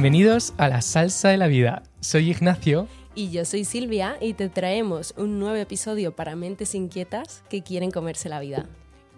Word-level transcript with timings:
Bienvenidos 0.00 0.54
a 0.56 0.70
la 0.70 0.80
salsa 0.80 1.28
de 1.28 1.36
la 1.36 1.46
vida. 1.46 1.82
Soy 2.00 2.30
Ignacio. 2.30 2.88
Y 3.14 3.30
yo 3.30 3.44
soy 3.44 3.64
Silvia 3.64 4.16
y 4.18 4.32
te 4.32 4.48
traemos 4.48 5.12
un 5.18 5.38
nuevo 5.38 5.56
episodio 5.56 6.16
para 6.16 6.36
mentes 6.36 6.74
inquietas 6.74 7.44
que 7.50 7.62
quieren 7.62 7.90
comerse 7.90 8.30
la 8.30 8.40
vida. 8.40 8.66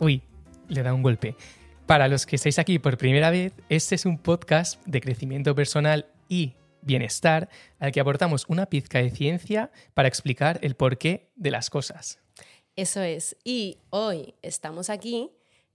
Uy, 0.00 0.22
le 0.66 0.82
da 0.82 0.92
un 0.92 1.04
golpe. 1.04 1.36
Para 1.86 2.08
los 2.08 2.26
que 2.26 2.34
estáis 2.34 2.58
aquí 2.58 2.80
por 2.80 2.98
primera 2.98 3.30
vez, 3.30 3.52
este 3.68 3.94
es 3.94 4.06
un 4.06 4.18
podcast 4.18 4.84
de 4.84 5.00
crecimiento 5.00 5.54
personal 5.54 6.06
y 6.28 6.54
bienestar 6.80 7.48
al 7.78 7.92
que 7.92 8.00
aportamos 8.00 8.44
una 8.48 8.66
pizca 8.66 8.98
de 8.98 9.10
ciencia 9.10 9.70
para 9.94 10.08
explicar 10.08 10.58
el 10.62 10.74
porqué 10.74 11.30
de 11.36 11.52
las 11.52 11.70
cosas. 11.70 12.18
Eso 12.74 13.02
es. 13.02 13.36
Y 13.44 13.78
hoy 13.90 14.34
estamos 14.42 14.90
aquí 14.90 15.30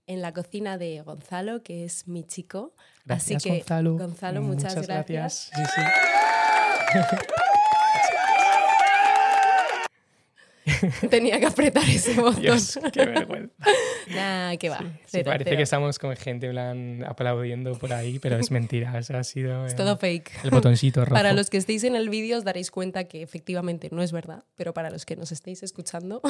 en 0.08 0.22
la 0.22 0.32
cocina 0.32 0.78
de 0.78 1.02
Gonzalo, 1.02 1.62
que 1.62 1.84
es 1.84 2.08
mi 2.08 2.24
chico. 2.24 2.74
Gracias, 3.04 3.36
Así 3.36 3.48
que, 3.50 3.58
Gonzalo. 3.58 3.96
Gonzalo, 3.96 4.42
muchas, 4.42 4.74
gracias. 4.86 5.50
Sí, 5.54 5.62
sí. 5.74 5.82
Tenía 11.10 11.40
que 11.40 11.46
apretar 11.46 11.82
ese 11.84 12.14
botón. 12.14 12.42
Dios, 12.42 12.78
qué 12.92 13.06
vergüenza. 13.06 13.54
Nah, 14.08 14.56
que 14.56 14.70
va. 14.70 14.78
Sí, 14.78 14.86
cero, 15.06 15.24
parece 15.26 15.44
cero. 15.44 15.56
que 15.58 15.62
estamos 15.64 15.98
con 15.98 16.16
gente 16.16 16.46
en 16.46 16.52
plan, 16.52 17.04
aplaudiendo 17.06 17.74
por 17.74 17.92
ahí, 17.92 18.18
pero 18.18 18.38
es 18.38 18.50
mentira. 18.50 18.98
Eso 18.98 19.14
ha 19.18 19.22
sido 19.22 19.66
Es 19.66 19.74
eh, 19.74 19.76
todo 19.76 19.98
fake. 19.98 20.44
el 20.44 20.50
botoncito 20.50 21.00
rojo. 21.04 21.14
Para 21.14 21.34
los 21.34 21.50
que 21.50 21.58
estéis 21.58 21.84
en 21.84 21.94
el 21.94 22.08
vídeo 22.08 22.38
os 22.38 22.44
daréis 22.44 22.70
cuenta 22.70 23.04
que 23.04 23.20
efectivamente 23.22 23.90
no 23.92 24.02
es 24.02 24.12
verdad, 24.12 24.44
pero 24.56 24.72
para 24.72 24.88
los 24.88 25.04
que 25.04 25.14
nos 25.16 25.30
estéis 25.30 25.62
escuchando 25.62 26.22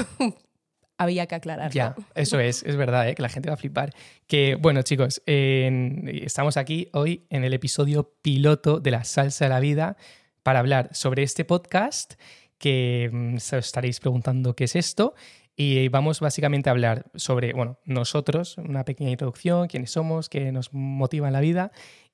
había 0.98 1.26
que 1.26 1.36
aclararlo. 1.36 1.72
Ya, 1.72 1.96
eso 2.14 2.38
es, 2.40 2.62
es 2.64 2.76
verdad, 2.76 3.08
¿eh? 3.08 3.14
que 3.14 3.22
la 3.22 3.28
gente 3.28 3.48
va 3.48 3.54
a 3.54 3.56
flipar. 3.56 3.94
Que, 4.26 4.56
bueno, 4.56 4.82
chicos, 4.82 5.22
estamos 5.24 6.56
aquí 6.56 6.88
hoy 6.92 7.24
en 7.30 7.44
el 7.44 7.54
episodio 7.54 8.12
piloto 8.20 8.80
de 8.80 8.90
la 8.90 9.04
salsa 9.04 9.46
de 9.46 9.48
la 9.48 9.60
vida 9.60 9.96
para 10.42 10.58
hablar 10.58 10.90
sobre 10.92 11.22
este 11.22 11.44
podcast 11.44 12.14
que 12.58 13.08
mm, 13.12 13.36
os 13.36 13.52
estaréis 13.52 14.00
preguntando 14.00 14.54
qué 14.54 14.64
es 14.64 14.76
esto. 14.76 15.14
Y 15.56 15.88
vamos 15.88 16.20
básicamente 16.20 16.68
a 16.68 16.72
hablar 16.72 17.10
sobre, 17.14 17.52
bueno, 17.52 17.78
nosotros, 17.84 18.58
una 18.58 18.84
pequeña 18.84 19.10
introducción, 19.10 19.66
quiénes 19.66 19.90
somos, 19.90 20.28
qué 20.28 20.52
nos 20.52 20.72
motiva 20.72 21.26
en 21.26 21.32
la 21.32 21.40
vida. 21.40 21.72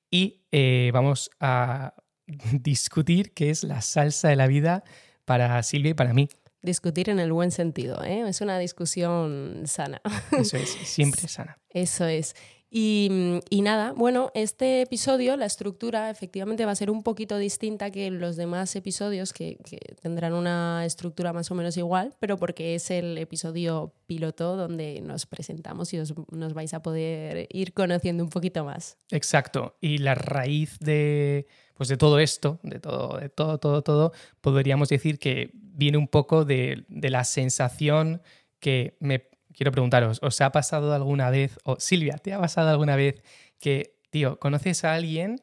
Y 0.09 0.41
eh, 0.51 0.91
vamos 0.93 1.29
a 1.39 1.95
discutir 2.51 3.33
qué 3.33 3.49
es 3.49 3.63
la 3.63 3.81
salsa 3.81 4.29
de 4.29 4.35
la 4.35 4.47
vida 4.47 4.83
para 5.25 5.61
Silvia 5.63 5.91
y 5.91 5.93
para 5.95 6.13
mí. 6.13 6.29
Discutir 6.65 7.11
en 7.11 7.19
el 7.19 7.31
buen 7.31 7.51
sentido, 7.51 8.03
¿eh? 8.03 8.27
es 8.27 8.41
una 8.41 8.57
discusión 8.57 9.63
sana. 9.67 10.01
Eso 10.31 10.57
es, 10.57 10.69
siempre 10.69 11.27
sana. 11.27 11.59
Eso 11.69 12.05
es. 12.05 12.35
Y, 12.77 13.07
mm, 13.09 13.39
y 13.49 13.61
nada, 13.61 13.93
bueno, 13.93 14.31
este 14.33 14.81
episodio, 14.81 15.37
la 15.37 15.45
estructura 15.45 16.09
efectivamente 16.09 16.65
va 16.65 16.71
a 16.73 16.75
ser 16.75 16.91
un 16.91 17.03
poquito 17.03 17.37
distinta 17.37 17.89
que 17.89 18.11
los 18.11 18.35
demás 18.35 18.75
episodios 18.75 19.31
que, 19.31 19.55
que 19.63 19.77
tendrán 20.01 20.33
una 20.33 20.83
estructura 20.85 21.31
más 21.31 21.49
o 21.51 21.55
menos 21.55 21.77
igual, 21.77 22.13
pero 22.19 22.35
porque 22.35 22.75
es 22.75 22.91
el 22.91 23.17
episodio 23.17 23.93
piloto 24.07 24.57
donde 24.57 24.99
nos 24.99 25.25
presentamos 25.25 25.93
y 25.93 25.99
os- 25.99 26.13
nos 26.31 26.53
vais 26.53 26.73
a 26.73 26.81
poder 26.81 27.47
ir 27.49 27.71
conociendo 27.71 28.25
un 28.25 28.29
poquito 28.29 28.65
más. 28.65 28.97
Exacto. 29.09 29.77
Y 29.79 29.99
la 29.99 30.13
raíz 30.15 30.77
de, 30.79 31.47
pues 31.75 31.87
de 31.87 31.95
todo 31.95 32.19
esto, 32.19 32.59
de 32.61 32.81
todo, 32.81 33.17
de 33.19 33.29
todo, 33.29 33.57
todo, 33.57 33.83
todo, 33.83 34.11
podríamos 34.41 34.89
decir 34.89 35.17
que 35.17 35.49
viene 35.53 35.97
un 35.97 36.09
poco 36.09 36.43
de, 36.43 36.83
de 36.89 37.09
la 37.09 37.23
sensación 37.23 38.21
que 38.59 38.97
me 38.99 39.29
quiero 39.55 39.71
preguntaros, 39.71 40.19
¿os 40.21 40.41
ha 40.41 40.51
pasado 40.51 40.93
alguna 40.93 41.29
vez, 41.29 41.57
o 41.63 41.77
Silvia, 41.79 42.17
¿te 42.17 42.33
ha 42.33 42.39
pasado 42.39 42.69
alguna 42.69 42.95
vez 42.95 43.23
que, 43.59 43.95
tío, 44.09 44.39
conoces 44.39 44.83
a 44.83 44.93
alguien 44.93 45.41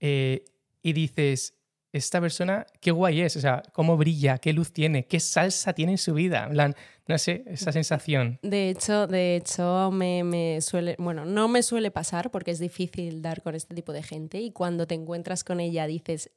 eh, 0.00 0.44
y 0.82 0.92
dices, 0.92 1.54
esta 1.92 2.20
persona, 2.20 2.66
qué 2.80 2.90
guay 2.90 3.20
es, 3.20 3.36
o 3.36 3.40
sea, 3.40 3.62
cómo 3.72 3.96
brilla, 3.96 4.38
qué 4.38 4.52
luz 4.52 4.72
tiene, 4.72 5.06
qué 5.06 5.20
salsa 5.20 5.72
tiene 5.72 5.92
en 5.92 5.98
su 5.98 6.12
vida? 6.12 6.44
En 6.46 6.52
plan, 6.52 6.74
no 7.06 7.16
sé, 7.18 7.44
esa 7.46 7.70
sensación. 7.70 8.40
De 8.42 8.68
hecho, 8.68 9.06
de 9.06 9.36
hecho 9.36 9.90
me, 9.92 10.24
me 10.24 10.60
suele, 10.60 10.96
bueno, 10.98 11.24
no 11.24 11.46
me 11.46 11.62
suele 11.62 11.92
pasar 11.92 12.32
porque 12.32 12.50
es 12.50 12.58
difícil 12.58 13.22
dar 13.22 13.42
con 13.42 13.54
este 13.54 13.76
tipo 13.76 13.92
de 13.92 14.02
gente 14.02 14.40
y 14.40 14.50
cuando 14.50 14.88
te 14.88 14.96
encuentras 14.96 15.44
con 15.44 15.60
ella 15.60 15.86
dices, 15.86 16.32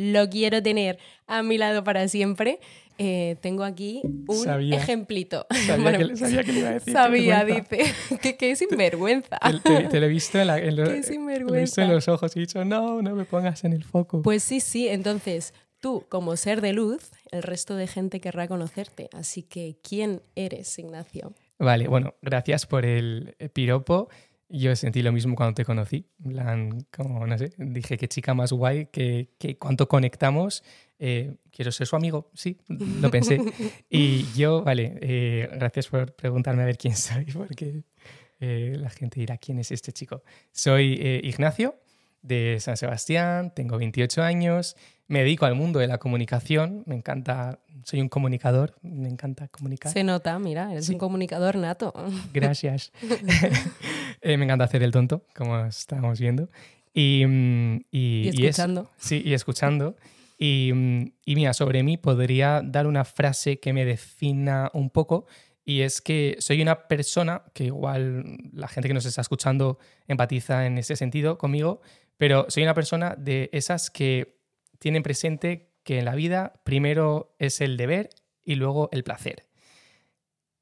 lo 0.00 0.28
quiero 0.30 0.62
tener 0.62 0.98
a 1.26 1.42
mi 1.42 1.58
lado 1.58 1.84
para 1.84 2.08
siempre. 2.08 2.58
Eh, 3.02 3.36
tengo 3.40 3.64
aquí 3.64 4.02
un 4.26 4.44
Sabía. 4.44 4.76
ejemplito. 4.76 5.46
Sabía, 5.66 5.82
Bueno, 5.82 5.98
que, 5.98 6.04
le- 6.04 6.16
sabía 6.16 6.44
que 6.44 6.52
le 6.52 6.58
iba 6.60 6.68
a 6.68 6.72
decir. 6.72 6.92
sabía, 6.92 7.44
vergüenza. 7.44 7.76
dice, 7.76 8.18
que, 8.22 8.36
que 8.36 8.56
sinvergüenza. 8.56 9.38
Te, 9.38 9.58
te- 9.82 9.88
te 9.88 10.00
lo 10.00 10.06
he 10.06 10.08
visto 10.10 10.38
en, 10.38 10.46
la- 10.48 10.58
en 10.58 10.76
lo- 10.76 10.84
Qué 10.92 11.00
te 11.00 11.16
lo 11.40 11.54
he 11.54 11.60
visto 11.62 11.80
en 11.80 11.88
los 11.88 12.08
ojos 12.08 12.36
y 12.36 12.40
he 12.40 12.42
dicho, 12.42 12.62
no, 12.64 13.00
no 13.00 13.14
me 13.14 13.24
pongas 13.24 13.64
en 13.64 13.72
el 13.72 13.84
foco. 13.84 14.20
Pues 14.22 14.42
sí, 14.42 14.60
sí, 14.60 14.86
entonces 14.88 15.54
tú 15.80 16.04
como 16.10 16.36
ser 16.36 16.60
de 16.60 16.74
luz, 16.74 17.10
el 17.30 17.42
resto 17.42 17.74
de 17.74 17.86
gente 17.86 18.20
querrá 18.20 18.48
conocerte. 18.48 19.08
Así 19.14 19.42
que, 19.44 19.76
¿quién 19.82 20.20
eres, 20.34 20.78
Ignacio? 20.78 21.32
Vale, 21.58 21.88
bueno, 21.88 22.14
gracias 22.20 22.66
por 22.66 22.84
el 22.84 23.34
piropo. 23.54 24.10
Yo 24.52 24.74
sentí 24.74 25.00
lo 25.02 25.12
mismo 25.12 25.36
cuando 25.36 25.54
te 25.54 25.64
conocí. 25.64 26.06
Plan, 26.22 26.84
como, 26.90 27.24
no 27.26 27.38
sé, 27.38 27.52
dije 27.56 27.96
qué 27.96 28.08
chica 28.08 28.34
más 28.34 28.52
guay, 28.52 28.86
que, 28.86 29.28
que 29.38 29.56
cuánto 29.56 29.86
conectamos. 29.88 30.62
eh, 30.98 31.36
quiero 31.50 31.72
ser 31.72 31.86
su 31.86 31.96
amigo, 31.96 32.30
sí, 32.34 32.58
lo 32.68 33.10
pensé. 33.10 33.38
Y 33.88 34.24
yo, 34.34 34.62
vale, 34.62 34.98
eh, 35.00 35.48
gracias 35.54 35.88
por 35.88 36.14
preguntarme 36.14 36.62
a 36.62 36.66
ver 36.66 36.76
quién 36.76 36.96
soy, 36.96 37.24
porque 37.32 37.84
eh, 38.40 38.76
la 38.78 38.90
gente 38.90 39.20
dirá 39.20 39.38
quién 39.38 39.58
es 39.58 39.70
este 39.70 39.92
chico. 39.92 40.22
Soy 40.52 40.94
Ignacio, 41.22 41.80
de 42.22 42.58
San 42.60 42.76
Sebastián, 42.76 43.52
tengo 43.54 43.78
28 43.78 44.22
años, 44.22 44.76
me 45.08 45.20
dedico 45.20 45.46
al 45.46 45.54
mundo 45.54 45.78
de 45.80 45.86
la 45.86 45.98
comunicación, 45.98 46.82
me 46.86 46.94
encanta, 46.94 47.58
soy 47.84 48.00
un 48.00 48.08
comunicador, 48.08 48.76
me 48.82 49.08
encanta 49.08 49.48
comunicar. 49.48 49.92
Se 49.92 50.04
nota, 50.04 50.38
mira, 50.38 50.70
eres 50.72 50.86
Sí. 50.86 50.92
un 50.92 50.98
comunicador 50.98 51.56
nato. 51.56 51.92
Gracias. 52.32 52.92
Eh, 54.22 54.36
me 54.36 54.44
encanta 54.44 54.64
hacer 54.66 54.82
el 54.82 54.90
tonto, 54.92 55.24
como 55.34 55.58
estábamos 55.64 56.20
viendo. 56.20 56.50
Y, 56.92 57.24
mm, 57.26 57.76
y, 57.90 58.28
Y 58.28 58.42
y 58.42 58.46
escuchando. 58.46 58.90
sí, 58.98 59.22
y 59.24 59.32
escuchando. 59.32 59.96
Y, 60.36 60.72
mm, 60.74 61.12
y 61.24 61.34
mira, 61.36 61.54
sobre 61.54 61.82
mí 61.82 61.96
podría 61.96 62.60
dar 62.62 62.86
una 62.86 63.06
frase 63.06 63.60
que 63.60 63.72
me 63.72 63.86
defina 63.86 64.70
un 64.74 64.90
poco. 64.90 65.24
Y 65.64 65.80
es 65.80 66.02
que 66.02 66.36
soy 66.40 66.60
una 66.60 66.86
persona 66.86 67.44
que 67.54 67.64
igual 67.64 68.36
la 68.52 68.68
gente 68.68 68.88
que 68.88 68.94
nos 68.94 69.06
está 69.06 69.22
escuchando 69.22 69.78
empatiza 70.06 70.66
en 70.66 70.76
ese 70.76 70.96
sentido 70.96 71.38
conmigo, 71.38 71.80
pero 72.20 72.44
soy 72.50 72.64
una 72.64 72.74
persona 72.74 73.14
de 73.16 73.48
esas 73.50 73.88
que 73.88 74.42
tienen 74.78 75.02
presente 75.02 75.70
que 75.82 76.00
en 76.00 76.04
la 76.04 76.14
vida 76.14 76.52
primero 76.64 77.34
es 77.38 77.62
el 77.62 77.78
deber 77.78 78.10
y 78.44 78.56
luego 78.56 78.90
el 78.92 79.04
placer. 79.04 79.46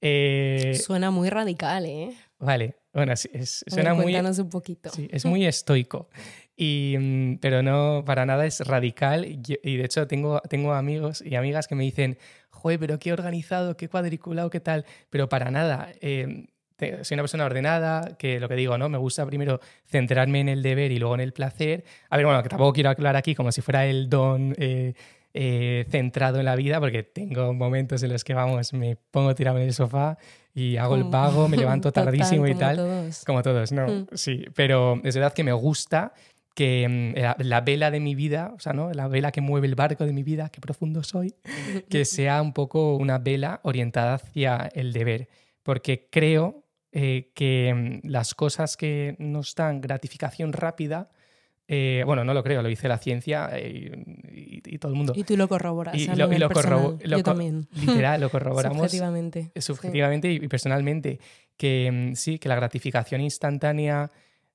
Eh, 0.01 0.79
Suena 0.81 1.11
muy 1.11 1.29
radical, 1.31 1.85
¿eh? 1.85 2.17
Vale, 2.39 2.77
bueno, 2.93 3.17
sí, 3.17 3.29
es, 3.33 3.65
A 3.65 3.75
ver, 3.75 3.75
suena 3.75 3.95
muy, 3.95 4.05
cuéntanos 4.05 4.39
un 4.39 4.51
poquito. 4.51 4.91
sí, 4.91 5.09
es 5.11 5.25
muy 5.25 5.47
estoico, 5.47 6.09
y, 6.55 6.95
mm, 6.97 7.39
pero 7.39 7.61
no 7.65 8.05
para 8.07 8.25
nada 8.25 8.47
es 8.47 8.61
radical. 8.61 9.25
Y, 9.25 9.77
de 9.77 9.85
hecho 9.85 10.07
tengo, 10.07 10.41
tengo 10.49 10.75
amigos 10.75 11.25
y 11.27 11.35
amigas 11.35 11.67
que 11.67 11.75
me 11.75 11.83
dicen, 11.83 12.19
joder, 12.51 12.79
pero 12.79 13.01
qué 13.01 13.13
organizado, 13.13 13.77
qué 13.77 13.89
cuadriculado, 13.89 14.49
qué 14.49 14.61
tal, 14.61 14.85
pero 15.11 15.29
para 15.29 15.51
nada. 15.51 15.93
eh, 16.01 16.47
soy 16.79 17.15
una 17.15 17.23
persona 17.23 17.45
ordenada, 17.45 18.17
que 18.19 18.39
lo 18.41 18.49
que 18.49 18.55
digo, 18.55 18.79
¿no? 18.79 18.89
Me 18.89 18.99
gusta 18.99 19.27
primero 19.27 19.61
centrarme 19.87 20.41
en 20.41 20.49
el 20.49 20.63
deber 20.63 20.93
y 20.93 20.99
luego 20.99 21.15
en 21.15 21.21
el 21.21 21.33
placer. 21.33 21.85
A 22.11 22.17
ver, 22.17 22.27
bueno, 22.27 22.43
que 22.43 22.49
tampoco 22.49 22.73
quiero 22.73 22.91
aclarar 22.91 23.17
aquí 23.17 23.35
como 23.35 23.51
si 23.53 23.61
fuera 23.61 23.85
el 23.87 24.09
don 24.09 24.55
eh, 24.59 24.95
eh, 25.35 25.85
centrado 25.91 26.39
en 26.39 26.45
la 26.45 26.57
vida, 26.57 26.81
porque 26.81 27.03
tengo 27.03 27.53
momentos 27.53 28.03
en 28.03 28.13
los 28.13 28.25
que, 28.25 28.35
vamos, 28.35 28.73
me 28.73 28.97
pongo 29.11 29.35
tirado 29.35 29.59
en 29.59 29.65
el 29.65 29.75
sofá 29.75 30.19
y 30.55 30.77
hago 30.77 30.95
el 30.95 31.03
Como- 31.03 31.13
vago, 31.13 31.49
me 31.49 31.57
levanto 31.59 31.91
Total, 31.91 32.05
tardísimo 32.07 32.47
y 32.47 32.51
como 32.53 32.61
tal. 32.61 32.77
todos. 32.77 33.25
Como 33.25 33.43
todos, 33.43 33.73
no. 33.73 33.87
Mm. 33.89 34.07
Sí, 34.15 34.45
pero 34.55 35.01
es 35.05 35.15
verdad 35.15 35.33
que 35.33 35.45
me 35.45 35.53
gusta 35.53 36.13
que 36.55 37.13
mm, 37.15 37.21
la, 37.21 37.37
la 37.39 37.61
vela 37.61 37.91
de 37.91 38.01
mi 38.01 38.15
vida, 38.15 38.53
o 38.57 38.59
sea, 38.61 38.73
¿no? 38.73 38.93
La 38.93 39.07
vela 39.09 39.31
que 39.33 39.41
mueve 39.41 39.67
el 39.69 39.75
barco 39.75 40.05
de 40.05 40.13
mi 40.13 40.23
vida, 40.23 40.49
qué 40.49 40.61
profundo 40.61 41.03
soy, 41.03 41.35
que 41.91 42.05
sea 42.05 42.41
un 42.43 42.53
poco 42.53 42.97
una 42.97 43.19
vela 43.19 43.61
orientada 43.65 44.15
hacia 44.15 44.69
el 44.75 44.93
deber. 44.93 45.29
Porque 45.63 46.09
creo 46.11 46.65
eh, 47.01 47.31
que 47.35 48.01
mm, 48.03 48.09
las 48.09 48.35
cosas 48.35 48.77
que 48.77 49.15
nos 49.19 49.55
dan 49.55 49.81
gratificación 49.81 50.53
rápida, 50.53 51.11
eh, 51.69 52.03
bueno, 52.07 52.25
no 52.25 52.33
lo 52.35 52.43
creo, 52.43 52.63
lo 52.63 52.69
dice 52.69 52.89
la 52.89 52.99
ciencia 52.99 53.51
eh, 53.53 53.93
y, 54.33 54.63
y 54.75 54.79
todo 54.79 54.91
el 54.91 54.97
mundo. 54.99 55.13
Y 55.15 55.23
tú 55.25 55.37
lo 55.37 55.49
corroboras. 55.49 55.95
Y 55.95 56.09
a 56.09 56.17
lo- 56.17 56.33
y 56.33 56.39
lo 56.39 56.49
corrobo- 56.51 56.99
lo 57.05 57.19
Yo 57.19 57.23
también. 57.23 57.69
Literal, 57.73 58.21
lo 58.21 58.31
corroboramos 58.35 58.79
Subjetivamente. 58.79 59.51
sí. 59.55 59.61
subjetivamente 59.63 60.33
y 60.33 60.37
y 60.37 60.49
personalmente, 60.49 61.21
que 61.57 61.91
mm, 61.93 62.15
sí, 62.17 62.39
que 62.39 62.49
la 62.49 62.57
gratificación 62.57 63.21
instantánea 63.21 64.11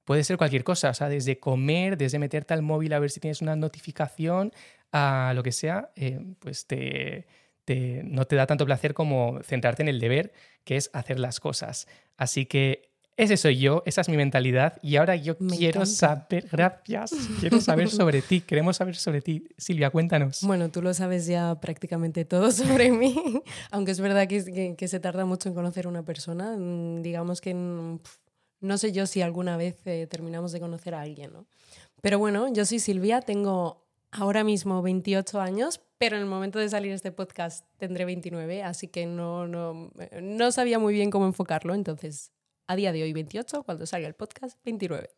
puede 0.05 0.23
ser 0.23 0.37
cualquier 0.37 0.63
cosa, 0.65 0.89
o 0.89 0.93
sea, 0.93 1.07
desde 1.07 1.39
comer, 1.39 1.97
desde 1.97 2.19
meterte 2.19 2.53
al 2.53 2.61
móvil 2.61 2.91
a 2.93 2.99
ver 2.99 3.09
si 3.11 3.19
tienes 3.21 3.41
una 3.41 3.55
notificación, 3.55 4.51
a 4.91 5.31
lo 5.35 5.43
que 5.43 5.51
sea, 5.51 5.91
eh, 5.95 6.19
pues 6.39 6.67
te, 6.67 7.25
te- 7.65 8.01
no 8.03 8.25
te 8.25 8.35
da 8.35 8.45
tanto 8.47 8.65
placer 8.65 8.93
como 8.93 9.39
centrarte 9.43 9.81
en 9.83 9.87
el 9.89 9.99
deber, 9.99 10.33
que 10.63 10.77
es 10.77 10.89
hacer 10.93 11.19
las 11.19 11.39
cosas. 11.39 11.87
Así 12.17 12.45
que 12.45 12.89
ese 13.15 13.37
soy 13.37 13.59
yo, 13.59 13.83
esa 13.85 14.01
es 14.01 14.09
mi 14.09 14.17
mentalidad 14.17 14.79
y 14.81 14.95
ahora 14.95 15.15
yo 15.15 15.35
Me 15.39 15.55
quiero 15.55 15.81
encanta. 15.81 15.85
saber, 15.95 16.47
gracias, 16.51 17.11
quiero 17.39 17.61
saber 17.61 17.89
sobre 17.91 18.21
ti, 18.23 18.41
queremos 18.41 18.77
saber 18.77 18.95
sobre 18.95 19.21
ti. 19.21 19.43
Silvia, 19.57 19.91
cuéntanos. 19.91 20.39
Bueno, 20.41 20.69
tú 20.69 20.81
lo 20.81 20.93
sabes 20.95 21.27
ya 21.27 21.59
prácticamente 21.61 22.25
todo 22.25 22.51
sobre 22.51 22.91
mí, 22.91 23.15
aunque 23.71 23.91
es 23.91 23.99
verdad 23.99 24.27
que, 24.27 24.43
que- 24.45 24.75
que 24.75 24.87
se 24.87 24.99
tarda 24.99 25.25
mucho 25.25 25.47
en 25.49 25.53
conocer 25.55 25.85
a 25.85 25.89
una 25.89 26.03
persona. 26.03 26.55
Mm, 26.57 27.01
Digamos 27.03 27.39
que 27.39 27.53
mm, 27.53 27.99
no 28.61 28.77
sé 28.79 28.91
yo 28.91 29.05
si 29.05 29.21
alguna 29.21 29.57
vez 29.57 29.75
eh, 29.85 30.07
terminamos 30.09 30.51
de 30.51 30.59
conocer 30.59 30.95
a 30.95 31.01
alguien, 31.01 31.33
¿no? 31.33 31.45
Pero 32.01 32.17
bueno, 32.17 32.51
yo 32.51 32.65
soy 32.65 32.79
Silvia, 32.79 33.21
tengo 33.21 33.82
ahora 34.13 34.43
mismo 34.43 34.81
28 34.81 35.41
años, 35.41 35.81
pero 35.97 36.15
en 36.15 36.23
el 36.23 36.29
momento 36.29 36.59
de 36.59 36.69
salir 36.69 36.91
este 36.91 37.11
podcast 37.11 37.65
tendré 37.77 38.05
29, 38.05 38.63
así 38.63 38.87
que 38.87 39.05
no, 39.05 39.47
no, 39.47 39.91
no 40.21 40.51
sabía 40.51 40.79
muy 40.79 40.93
bien 40.93 41.09
cómo 41.09 41.25
enfocarlo, 41.25 41.73
entonces 41.73 42.31
a 42.67 42.75
día 42.75 42.93
de 42.93 43.03
hoy 43.03 43.11
28, 43.11 43.63
cuando 43.63 43.85
salga 43.85 44.07
el 44.07 44.13
podcast 44.13 44.57
29, 44.63 45.09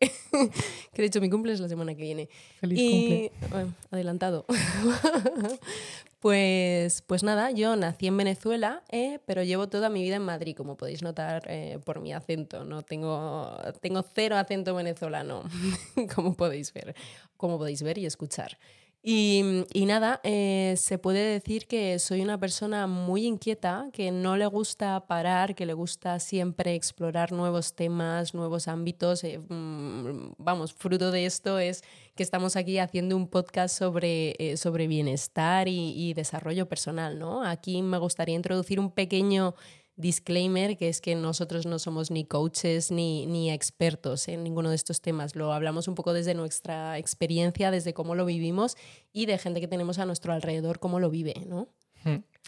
que 0.92 1.02
de 1.02 1.06
hecho 1.06 1.20
mi 1.20 1.30
cumple 1.30 1.52
es 1.52 1.60
la 1.60 1.68
semana 1.68 1.94
que 1.94 2.02
viene. 2.02 2.28
Feliz 2.58 2.78
Y 2.80 3.30
cumple. 3.30 3.48
bueno, 3.50 3.74
adelantado. 3.90 4.46
pues, 6.20 7.02
pues 7.02 7.22
nada, 7.22 7.50
yo 7.52 7.76
nací 7.76 8.08
en 8.08 8.16
Venezuela, 8.16 8.82
eh, 8.90 9.20
pero 9.26 9.42
llevo 9.44 9.68
toda 9.68 9.90
mi 9.90 10.02
vida 10.02 10.16
en 10.16 10.22
Madrid, 10.22 10.56
como 10.56 10.76
podéis 10.76 11.02
notar 11.02 11.44
eh, 11.48 11.78
por 11.84 12.00
mi 12.00 12.12
acento. 12.12 12.64
No 12.64 12.82
tengo, 12.82 13.56
tengo 13.80 14.04
cero 14.14 14.36
acento 14.36 14.74
venezolano, 14.74 15.44
como 16.14 16.34
podéis 16.34 16.72
ver, 16.72 16.96
como 17.36 17.58
podéis 17.58 17.82
ver 17.82 17.98
y 17.98 18.06
escuchar. 18.06 18.58
Y, 19.02 19.64
y 19.72 19.86
nada, 19.86 20.20
eh, 20.24 20.74
se 20.76 20.98
puede 20.98 21.20
decir 21.30 21.68
que 21.68 21.96
soy 22.00 22.22
una 22.22 22.38
persona 22.40 22.88
muy 22.88 23.24
inquieta, 23.24 23.88
que 23.92 24.10
no 24.10 24.36
le 24.36 24.46
gusta 24.46 25.06
parar, 25.06 25.54
que 25.54 25.64
le 25.64 25.74
gusta 25.74 26.18
siempre 26.18 26.74
explorar 26.74 27.30
nuevos 27.30 27.74
temas, 27.76 28.34
nuevos 28.34 28.66
ámbitos. 28.66 29.22
eh, 29.22 29.38
mm, 29.38 30.32
vamos, 30.38 30.74
fruto 30.74 31.12
de 31.12 31.24
esto 31.24 31.60
es 31.60 31.82
que 32.16 32.24
estamos 32.24 32.56
aquí 32.56 32.78
haciendo 32.78 33.16
un 33.16 33.28
podcast 33.28 33.78
sobre, 33.78 34.34
eh, 34.40 34.56
sobre 34.56 34.88
bienestar 34.88 35.68
y, 35.68 35.92
y 35.94 36.14
desarrollo 36.14 36.68
personal, 36.68 37.16
¿no? 37.16 37.44
Aquí 37.44 37.82
me 37.82 37.98
gustaría 37.98 38.34
introducir 38.34 38.80
un 38.80 38.90
pequeño 38.90 39.54
disclaimer, 39.96 40.76
que 40.76 40.88
es 40.88 41.00
que 41.00 41.14
nosotros 41.14 41.66
no 41.66 41.78
somos 41.78 42.10
ni 42.10 42.24
coaches 42.24 42.90
ni, 42.90 43.26
ni 43.26 43.50
expertos 43.50 44.28
en 44.28 44.44
ninguno 44.44 44.70
de 44.70 44.76
estos 44.76 45.00
temas. 45.00 45.34
Lo 45.34 45.52
hablamos 45.52 45.88
un 45.88 45.94
poco 45.94 46.12
desde 46.12 46.34
nuestra 46.34 46.98
experiencia, 46.98 47.70
desde 47.70 47.94
cómo 47.94 48.14
lo 48.14 48.24
vivimos 48.26 48.76
y 49.12 49.26
de 49.26 49.38
gente 49.38 49.60
que 49.60 49.68
tenemos 49.68 49.98
a 49.98 50.06
nuestro 50.06 50.32
alrededor, 50.32 50.78
cómo 50.78 51.00
lo 51.00 51.10
vive, 51.10 51.34
¿no? 51.46 51.68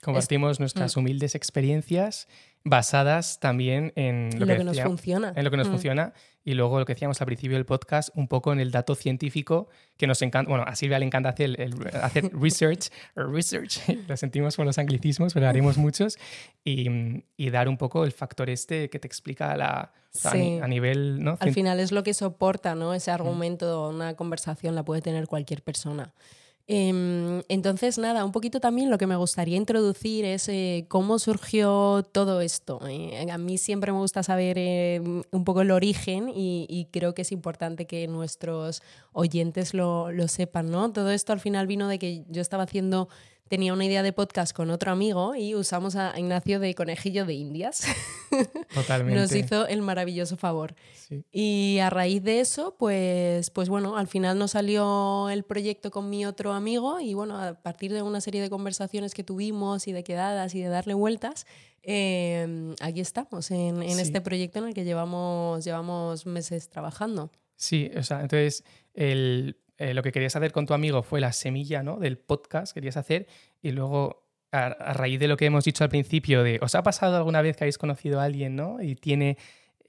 Mm. 0.01 0.05
Compartimos 0.05 0.61
nuestras 0.61 0.97
humildes 0.97 1.35
experiencias 1.35 2.29
basadas 2.65 3.41
también 3.41 3.93
en 3.97 4.31
lo, 4.39 4.47
Lo 4.47 4.47
que 4.47 4.65
nos 4.65 4.77
decía- 4.77 4.85
funciona. 4.87 5.33
en 5.35 5.45
lo 5.45 5.51
que 5.51 5.57
nos 5.57 5.69
Mm. 5.69 5.71
funciona 5.71 6.13
y 6.45 6.55
luego 6.55 6.79
lo 6.79 6.85
que 6.87 6.95
decíamos 6.95 7.21
al 7.21 7.27
principio 7.27 7.57
del 7.57 7.65
podcast, 7.67 8.11
un 8.15 8.29
poco 8.29 8.53
en 8.53 8.61
el 8.61 8.71
dato 8.71 8.95
científico 8.95 9.69
que 9.97 10.07
nos 10.07 10.21
encanta, 10.23 10.49
bueno, 10.51 10.65
a 10.67 10.75
Silvia 10.77 10.99
le 10.99 11.07
encanta 11.07 11.31
hacer, 11.31 11.61
el- 11.61 11.75
hacer 12.03 12.31
research, 12.33 12.91
research, 13.17 13.81
lo 14.09 14.17
sentimos 14.17 14.57
con 14.57 14.67
los 14.67 14.79
anglicismos, 14.79 15.35
pero 15.35 15.49
haremos 15.49 15.77
muchos, 15.79 16.17
y, 16.65 17.25
y 17.37 17.51
dar 17.51 17.69
un 17.69 17.77
poco 17.77 18.05
el 18.05 18.13
factor 18.13 18.51
este 18.51 18.91
que 18.91 18.99
te 18.99 19.07
explica 19.07 19.57
la, 19.57 19.93
sea, 20.11 20.31
a, 20.33 20.35
ni- 20.35 20.57
Sí. 20.59 20.61
a 20.63 20.69
nivel, 20.69 21.23
¿no? 21.23 21.37
Al 21.41 21.53
final 21.53 21.81
es 21.81 21.93
lo 21.93 22.03
que 22.03 22.13
soporta, 22.15 22.75
¿no? 22.75 22.93
Ese 22.95 23.11
argumento, 23.11 23.89
una 23.89 24.15
conversación 24.15 24.75
la 24.75 24.85
puede 24.85 25.01
tener 25.03 25.27
cualquier 25.27 25.63
persona. 25.63 26.13
Em, 26.71 27.43
entonces, 27.49 27.97
nada, 27.97 28.27
un 28.27 28.33
poquito 28.33 28.61
también 28.61 28.91
lo 28.91 28.99
que 28.99 29.07
me 29.07 29.17
gustaría 29.17 29.57
introducir 29.57 30.27
es 30.27 30.51
eh, 30.51 30.85
cómo 30.89 31.19
surgió 31.19 32.03
todo 32.13 32.43
esto. 32.43 32.79
Eh, 32.87 33.27
a 33.31 33.39
mí 33.39 33.57
siempre 33.57 33.91
me 33.91 33.97
gusta 33.99 34.23
saber 34.23 34.59
eh, 34.59 35.01
un 35.01 35.45
poco 35.45 35.63
el 35.63 35.71
origen 35.71 36.29
y, 36.29 36.67
y 36.69 36.85
creo 36.93 37.15
que 37.15 37.23
es 37.23 37.33
importante 37.33 37.87
que 37.87 38.07
nuestros 38.07 38.83
oyentes 39.13 39.73
lo, 39.73 40.13
lo 40.13 40.29
sepan, 40.29 40.71
¿no? 40.71 40.93
Todo 40.93 41.11
esto 41.11 41.33
al 41.33 41.41
final 41.41 41.67
vino 41.67 41.89
de 41.89 41.99
que 41.99 42.25
yo 42.29 42.43
estaba 42.43 42.65
haciendo, 42.65 43.09
tenía 43.49 43.73
una 43.73 43.85
idea 43.85 44.03
de 44.03 44.13
podcast 44.13 44.53
con 44.55 44.71
otro 44.71 44.91
amigo 44.93 45.35
y 45.35 45.55
usamos 45.55 45.97
a 45.97 46.13
Ignacio 46.19 46.61
de 46.61 46.75
Conejillo 46.75 47.25
de 47.27 47.35
Indias. 47.35 47.83
totalmente. 48.75 49.21
Nos 49.21 49.35
hizo 49.35 49.67
el 49.67 49.83
maravilloso 49.83 50.37
favor. 50.37 50.75
Sí. 51.09 51.25
Y 51.33 51.79
a 51.81 51.91
raíz 51.91 52.23
de 52.23 52.41
eso, 52.41 52.77
pues, 52.79 53.51
pues 53.51 53.69
bueno, 53.69 53.97
al 53.97 54.07
final 54.07 54.39
nos 54.39 54.53
salió 54.53 55.29
el 55.31 55.45
proyecto 55.45 55.91
con 55.91 56.11
mi 56.11 56.27
otro 56.27 56.53
amigo 56.53 57.01
y 57.01 57.15
bueno, 57.15 57.41
a 57.43 57.55
partir 57.55 57.93
de 57.93 58.03
una 58.03 58.21
serie 58.21 58.43
de 58.43 58.51
conversaciones 58.51 59.15
que 59.15 59.25
tuvimos 59.25 59.89
y 59.89 59.93
de 59.93 60.05
quedadas 60.05 60.55
y 60.55 60.61
de 60.61 60.69
darle 60.69 60.95
vueltas, 60.95 61.47
eh, 61.83 62.75
aquí 62.81 63.01
estamos, 63.01 63.51
en, 63.51 63.83
en 63.83 63.95
Sí. 63.97 64.03
este 64.03 64.21
proyecto 64.21 64.59
en 64.59 64.67
el 64.67 64.75
que 64.75 64.85
llevamos, 64.85 65.65
llevamos 65.65 66.27
meses 66.27 66.69
trabajando. 66.69 67.31
Sí, 67.57 67.91
o 67.97 68.03
sea, 68.03 68.21
entonces 68.21 68.63
el- 68.95 69.57
eh, 69.79 69.95
lo 69.95 70.03
que 70.03 70.13
querías 70.13 70.35
hacer 70.37 70.53
con 70.53 70.67
tu 70.67 70.75
amigo 70.75 71.03
fue 71.03 71.21
la 71.21 71.33
semilla 71.33 71.83
¿no? 71.83 71.97
del 71.99 72.19
podcast, 72.19 72.75
querías 72.75 72.97
hacer, 72.97 73.27
y 73.63 73.71
luego 73.71 74.27
a, 74.53 74.67
a 74.67 74.93
raíz 74.93 75.19
de 75.21 75.29
lo 75.29 75.37
que 75.37 75.47
hemos 75.47 75.65
dicho 75.65 75.85
al 75.85 75.91
principio, 75.91 76.43
de 76.43 76.59
¿os 76.63 76.75
ha 76.75 76.83
pasado 76.83 77.17
alguna 77.17 77.43
vez 77.43 77.57
que 77.57 77.65
habéis 77.65 77.79
conocido 77.79 78.21
a 78.21 78.25
alguien 78.25 78.57
¿no? 78.57 78.83
y 78.83 78.95
tiene, 78.97 79.37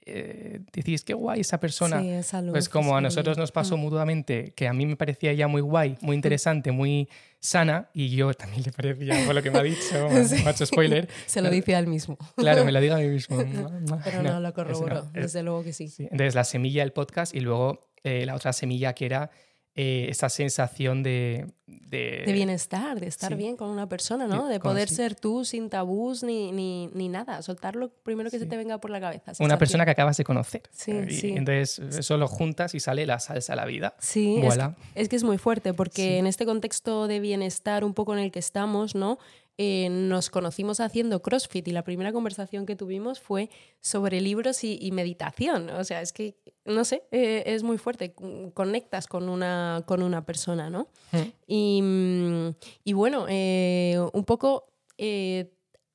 eh, 0.06 0.60
decís, 0.72 1.04
qué 1.04 1.14
guay 1.14 1.40
esa 1.40 1.60
persona? 1.60 2.00
Sí, 2.00 2.08
esa 2.08 2.40
luz, 2.42 2.52
Pues 2.52 2.68
como 2.68 2.96
a 2.96 3.00
nosotros 3.00 3.36
nos 3.36 3.52
pasó 3.52 3.76
Mm. 3.76 3.80
mutuamente, 3.80 4.52
que 4.56 4.66
a 4.68 4.72
mí 4.72 4.86
me 4.86 4.96
parecía 4.96 5.32
ya 5.32 5.46
muy 5.48 5.60
guay, 5.60 5.96
muy 6.00 6.14
interesante, 6.16 6.72
muy 6.72 7.08
sana, 7.38 7.90
y 7.94 8.10
yo 8.10 8.32
también 8.34 8.62
le 8.64 8.72
parecía, 8.72 9.24
por 9.26 9.34
lo 9.34 9.42
que 9.42 9.50
me 9.50 9.58
ha 9.58 9.62
dicho, 9.62 9.78
Sí. 10.26 10.42
macho 10.44 10.64
spoiler, 10.66 11.08
Se 11.26 11.40
lo 11.42 11.50
dice 11.50 11.74
al 11.74 11.86
mismo. 11.86 12.16
claro, 12.36 12.64
me 12.64 12.72
lo 12.72 12.80
digo 12.80 12.94
a 12.94 12.98
mí 12.98 13.08
mismo. 13.08 13.36
Pero 14.04 14.22
no, 14.22 14.40
lo 14.40 14.48
ese 14.48 14.54
corroboró, 14.54 14.94
no, 14.94 15.00
es- 15.00 15.12
desde 15.12 15.42
luego 15.42 15.64
que 15.64 15.72
sí. 15.72 15.88
Sí, 15.88 16.04
Entonces, 16.04 16.34
la 16.34 16.44
semilla 16.44 16.82
del 16.82 16.92
podcast 16.92 17.34
y 17.34 17.40
luego 17.40 17.88
eh, 18.04 18.24
la 18.24 18.34
otra 18.34 18.52
semilla 18.54 18.94
que 18.94 19.04
era 19.06 19.30
eh, 19.74 20.06
esa 20.10 20.28
sensación 20.28 21.02
de... 21.02 21.46
De, 21.66 22.24
De 22.26 22.32
bienestar, 22.32 22.98
de 22.98 23.06
estar 23.06 23.28
sí. 23.30 23.36
bien 23.36 23.56
con 23.56 23.68
una 23.70 23.88
persona, 23.88 24.26
¿no? 24.26 24.48
De 24.48 24.58
poder 24.58 24.88
ser 24.88 25.14
tú 25.14 25.44
sin 25.44 25.70
tabús 25.70 26.24
ni, 26.24 26.50
ni, 26.50 26.88
ni 26.94 27.08
nada. 27.08 27.42
Soltar 27.42 27.76
lo 27.76 27.90
primero 27.90 28.28
que 28.28 28.40
se 28.40 28.46
te 28.46 28.56
venga 28.56 28.78
por 28.78 28.90
la 28.90 29.00
cabeza. 29.00 29.32
Una 29.38 29.56
persona 29.56 29.84
que 29.84 29.92
acabas 29.92 30.16
de 30.16 30.24
conocer. 30.24 30.62
Sí, 30.72 30.90
Eh, 30.90 31.06
y 31.08 31.14
sí. 31.14 31.28
Entonces, 31.36 31.78
eso 31.98 32.16
lo 32.16 32.26
juntas 32.26 32.74
y 32.74 32.80
sale 32.80 33.06
la 33.06 33.20
salsa 33.20 33.52
a 33.52 33.56
la 33.56 33.66
vida. 33.66 33.94
Sí, 34.00 34.36
es, 34.38 34.44
Voilà. 34.44 34.74
es 34.96 35.08
que 35.08 35.14
es 35.14 35.22
muy 35.22 35.38
fuerte 35.38 35.72
porque 35.72 36.18
en 36.18 36.26
este 36.26 36.44
contexto 36.44 37.06
de 37.06 37.20
bienestar 37.20 37.84
un 37.84 37.94
poco 37.94 38.14
en 38.14 38.18
el 38.20 38.32
que 38.32 38.40
estamos, 38.40 38.96
¿no? 38.96 39.18
Eh, 39.62 39.90
nos 39.90 40.30
conocimos 40.30 40.80
haciendo 40.80 41.20
CrossFit 41.20 41.68
y 41.68 41.72
la 41.72 41.84
primera 41.84 42.14
conversación 42.14 42.64
que 42.64 42.76
tuvimos 42.76 43.20
fue 43.20 43.50
sobre 43.82 44.22
libros 44.22 44.64
y, 44.64 44.78
y 44.80 44.90
meditación. 44.90 45.68
O 45.68 45.84
sea, 45.84 46.00
es 46.00 46.14
que, 46.14 46.34
no 46.64 46.82
sé, 46.86 47.02
eh, 47.10 47.42
es 47.44 47.62
muy 47.62 47.76
fuerte. 47.76 48.14
Conectas 48.54 49.06
con 49.06 49.28
una, 49.28 49.84
con 49.86 50.02
una 50.02 50.24
persona, 50.24 50.70
¿no? 50.70 50.88
Mm. 51.12 51.18
Y, 51.46 51.82
mm, 51.82 52.54
y 52.84 52.92
bueno, 52.94 53.26
eh, 53.28 54.00
un 54.14 54.24
poco, 54.24 54.72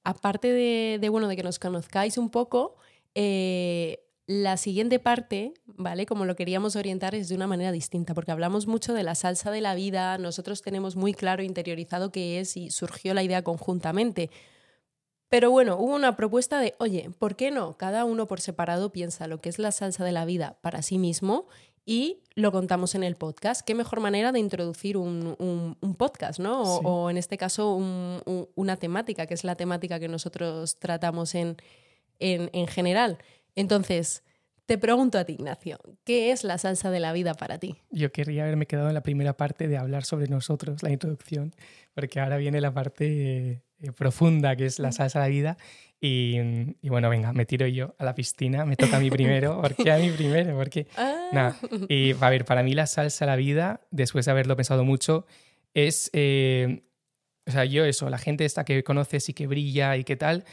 aparte 0.03 0.51
de, 0.51 0.99
de, 1.01 1.09
bueno, 1.09 1.27
de 1.27 1.35
que 1.35 1.41
nos 1.41 1.57
conozcáis 1.57 2.19
un 2.19 2.29
poco, 2.29 2.75
eh, 3.15 4.04
la 4.27 4.57
siguiente 4.57 4.97
parte, 4.99 5.53
¿vale? 5.67 6.05
Como 6.07 6.25
lo 6.25 6.35
queríamos 6.35 6.75
orientar 6.75 7.13
es 7.13 7.29
de 7.29 7.35
una 7.35 7.45
manera 7.47 7.71
distinta, 7.71 8.13
porque 8.15 8.31
hablamos 8.31 8.65
mucho 8.65 8.93
de 8.93 9.03
la 9.03 9.13
salsa 9.15 9.51
de 9.51 9.61
la 9.61 9.75
vida, 9.75 10.17
nosotros 10.17 10.61
tenemos 10.63 10.95
muy 10.95 11.13
claro 11.13 11.43
interiorizado 11.43 12.11
qué 12.11 12.39
es 12.39 12.57
y 12.57 12.71
surgió 12.71 13.13
la 13.13 13.21
idea 13.23 13.43
conjuntamente. 13.43 14.31
Pero 15.29 15.51
bueno, 15.51 15.77
hubo 15.77 15.95
una 15.95 16.15
propuesta 16.15 16.59
de, 16.59 16.75
oye, 16.79 17.09
¿por 17.19 17.35
qué 17.35 17.51
no? 17.51 17.77
Cada 17.77 18.05
uno 18.05 18.27
por 18.27 18.41
separado 18.41 18.91
piensa 18.91 19.27
lo 19.27 19.41
que 19.41 19.49
es 19.49 19.59
la 19.59 19.71
salsa 19.71 20.03
de 20.03 20.11
la 20.11 20.25
vida 20.25 20.57
para 20.61 20.81
sí 20.81 20.97
mismo 20.97 21.47
y 21.85 22.23
lo 22.35 22.51
contamos 22.51 22.95
en 22.95 23.03
el 23.03 23.15
podcast. 23.15 23.61
¿Qué 23.65 23.75
mejor 23.75 23.99
manera 23.99 24.31
de 24.31 24.39
introducir 24.39 24.97
un, 24.97 25.35
un- 25.39 25.77
un 25.81 25.95
podcast, 25.95 26.39
¿no? 26.39 26.61
O, 26.61 26.79
Sí. 26.79 26.81
o 26.83 27.09
en 27.11 27.17
este 27.17 27.37
caso 27.37 27.75
un- 27.75 28.21
un- 28.25 28.47
una 28.55 28.77
temática, 28.77 29.25
que 29.27 29.33
es 29.35 29.43
la 29.43 29.55
temática 29.55 29.99
que 29.99 30.07
nosotros 30.07 30.77
tratamos 30.79 31.35
en, 31.35 31.57
en, 32.19 32.49
en 32.53 32.67
general. 32.67 33.17
Entonces, 33.55 34.23
te 34.65 34.77
pregunto 34.77 35.17
a 35.17 35.25
ti, 35.25 35.33
Ignacio, 35.33 35.79
¿qué 36.03 36.31
es 36.31 36.43
la 36.43 36.57
salsa 36.57 36.91
de 36.91 36.99
la 36.99 37.13
vida 37.13 37.33
para 37.33 37.59
ti? 37.59 37.75
Yo 37.91 38.11
querría 38.11 38.43
haberme 38.43 38.65
quedado 38.65 38.87
en 38.87 38.93
la 38.93 39.03
primera 39.03 39.37
parte 39.37 39.67
de 39.67 39.77
hablar 39.77 40.05
sobre 40.05 40.27
nosotros, 40.27 40.81
la 40.83 40.91
introducción, 40.91 41.53
porque 41.93 42.19
ahora 42.19 42.37
viene 42.37 42.59
la 42.61 42.73
parte 42.73 43.63
eh, 43.79 43.91
profunda, 43.95 44.55
que 44.55 44.65
es 44.65 44.79
la 44.79 44.91
salsa 44.91 45.19
de 45.19 45.25
la 45.25 45.29
vida. 45.29 45.57
Y, 46.01 46.37
y 46.81 46.89
bueno, 46.89 47.09
venga, 47.09 47.31
me 47.31 47.45
tiro 47.45 47.65
yo 47.67 47.95
a 47.97 48.03
la 48.05 48.13
piscina, 48.15 48.65
me 48.65 48.75
toca 48.75 48.97
a 48.97 48.99
mí 48.99 49.09
primero. 49.09 49.61
¿Por 49.61 49.75
qué 49.75 49.91
a 49.91 49.97
mí 49.97 50.09
primero? 50.11 50.55
Porque 50.57 50.87
Ah, 50.97 51.29
Nada. 51.31 51.57
Y 51.87 52.13
a 52.19 52.29
ver, 52.29 52.45
para 52.45 52.63
mí 52.63 52.73
la 52.73 52.85
salsa 52.87 53.25
a 53.25 53.27
la 53.27 53.35
vida, 53.35 53.81
después 53.91 54.25
de 54.25 54.31
haberlo 54.31 54.55
pensado 54.55 54.83
mucho, 54.83 55.25
es. 55.73 56.09
eh, 56.13 56.81
o 57.47 57.51
sea, 57.51 57.63
yo 57.63 57.85
eso, 57.85 58.09
la 58.09 58.17
gente 58.17 58.43
esta 58.43 58.65
que 58.65 58.83
conoces 58.83 59.29
y 59.29 59.33
que 59.33 59.45
brilla 59.45 59.95
y 59.97 60.03
qué 60.03 60.15
tal, 60.15 60.45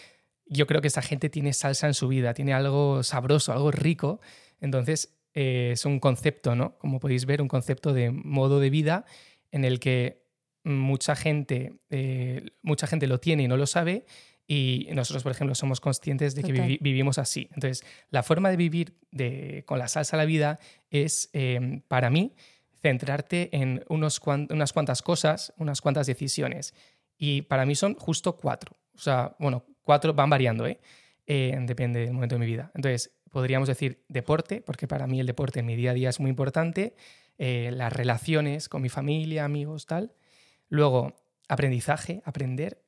yo 0.53 0.67
creo 0.67 0.81
que 0.81 0.89
esa 0.89 1.03
gente 1.03 1.29
tiene 1.31 1.53
salsa 1.53 1.87
en 1.87 1.95
su 1.95 2.09
vida, 2.09 2.35
tiene 2.35 2.53
algo 2.53 3.03
sabroso, 3.03 3.53
algo 3.53 3.71
rico. 3.71 4.21
Entonces, 4.61 5.17
eh, 5.35 5.71
es 5.73 5.85
un 5.85 5.99
concepto, 5.99 6.55
¿no? 6.55 6.79
Como 6.79 7.01
podéis 7.01 7.25
ver, 7.27 7.41
un 7.41 7.49
concepto 7.49 7.93
de 7.93 8.11
modo 8.11 8.61
de 8.61 8.71
vida 8.71 9.05
en 9.51 9.65
el 9.65 9.79
que 9.81 10.23
mucha 10.65 11.17
gente, 11.17 11.81
eh, 11.91 12.51
mucha 12.63 12.87
gente 12.87 13.07
lo 13.07 13.19
tiene 13.19 13.45
y 13.45 13.49
no 13.49 13.57
lo 13.57 13.67
sabe, 13.67 14.05
y 14.47 14.89
nosotros, 14.93 15.23
por 15.23 15.33
ejemplo, 15.33 15.55
somos 15.55 15.81
conscientes 15.81 16.35
de 16.35 16.43
que 16.43 16.53
vivi- 16.69 16.79
vivimos 16.81 17.19
así. 17.19 17.49
Entonces, 17.55 17.85
la 18.11 18.23
forma 18.23 18.51
de 18.51 18.57
vivir 18.57 18.99
de, 19.11 19.65
con 19.67 19.79
la 19.79 19.89
salsa 19.89 20.17
a 20.17 20.19
la 20.19 20.25
vida 20.27 20.59
es, 20.91 21.31
eh, 21.33 21.81
para 21.89 22.11
mí, 22.11 22.35
centrarte 22.81 23.49
en 23.57 23.85
unos 23.89 24.21
cuan- 24.21 24.49
unas 24.51 24.73
cuantas 24.73 25.01
cosas, 25.03 25.53
unas 25.57 25.81
cuantas 25.81 26.07
decisiones. 26.07 26.75
Y 27.17 27.43
para 27.43 27.65
mí 27.65 27.75
son 27.75 27.95
justo 27.95 28.37
cuatro. 28.37 28.77
O 28.95 28.99
sea, 28.99 29.35
bueno, 29.39 29.65
cuatro 29.83 30.15
van 30.15 30.31
variando, 30.31 30.67
¿eh? 30.67 30.79
Eh, 31.27 31.57
depende 31.63 32.01
del 32.01 32.13
momento 32.13 32.35
de 32.35 32.41
mi 32.41 32.47
vida. 32.47 32.71
Entonces, 32.75 33.13
podríamos 33.31 33.69
decir 33.69 34.05
deporte, 34.09 34.61
porque 34.61 34.87
para 34.89 35.07
mí 35.07 35.21
el 35.21 35.27
deporte 35.27 35.61
en 35.61 35.67
mi 35.67 35.77
día 35.77 35.93
a 35.93 35.95
día 35.95 36.09
es 36.11 36.21
muy 36.21 36.31
importante. 36.31 36.95
eh, 37.39 37.71
las 37.73 37.93
relaciones 37.93 38.69
con 38.69 38.83
mi 38.83 38.89
familia, 38.91 39.45
amigos, 39.47 39.87
tal. 39.87 40.13
Luego, 40.69 41.17
aprendizaje, 41.49 42.21
aprender. 42.25 42.83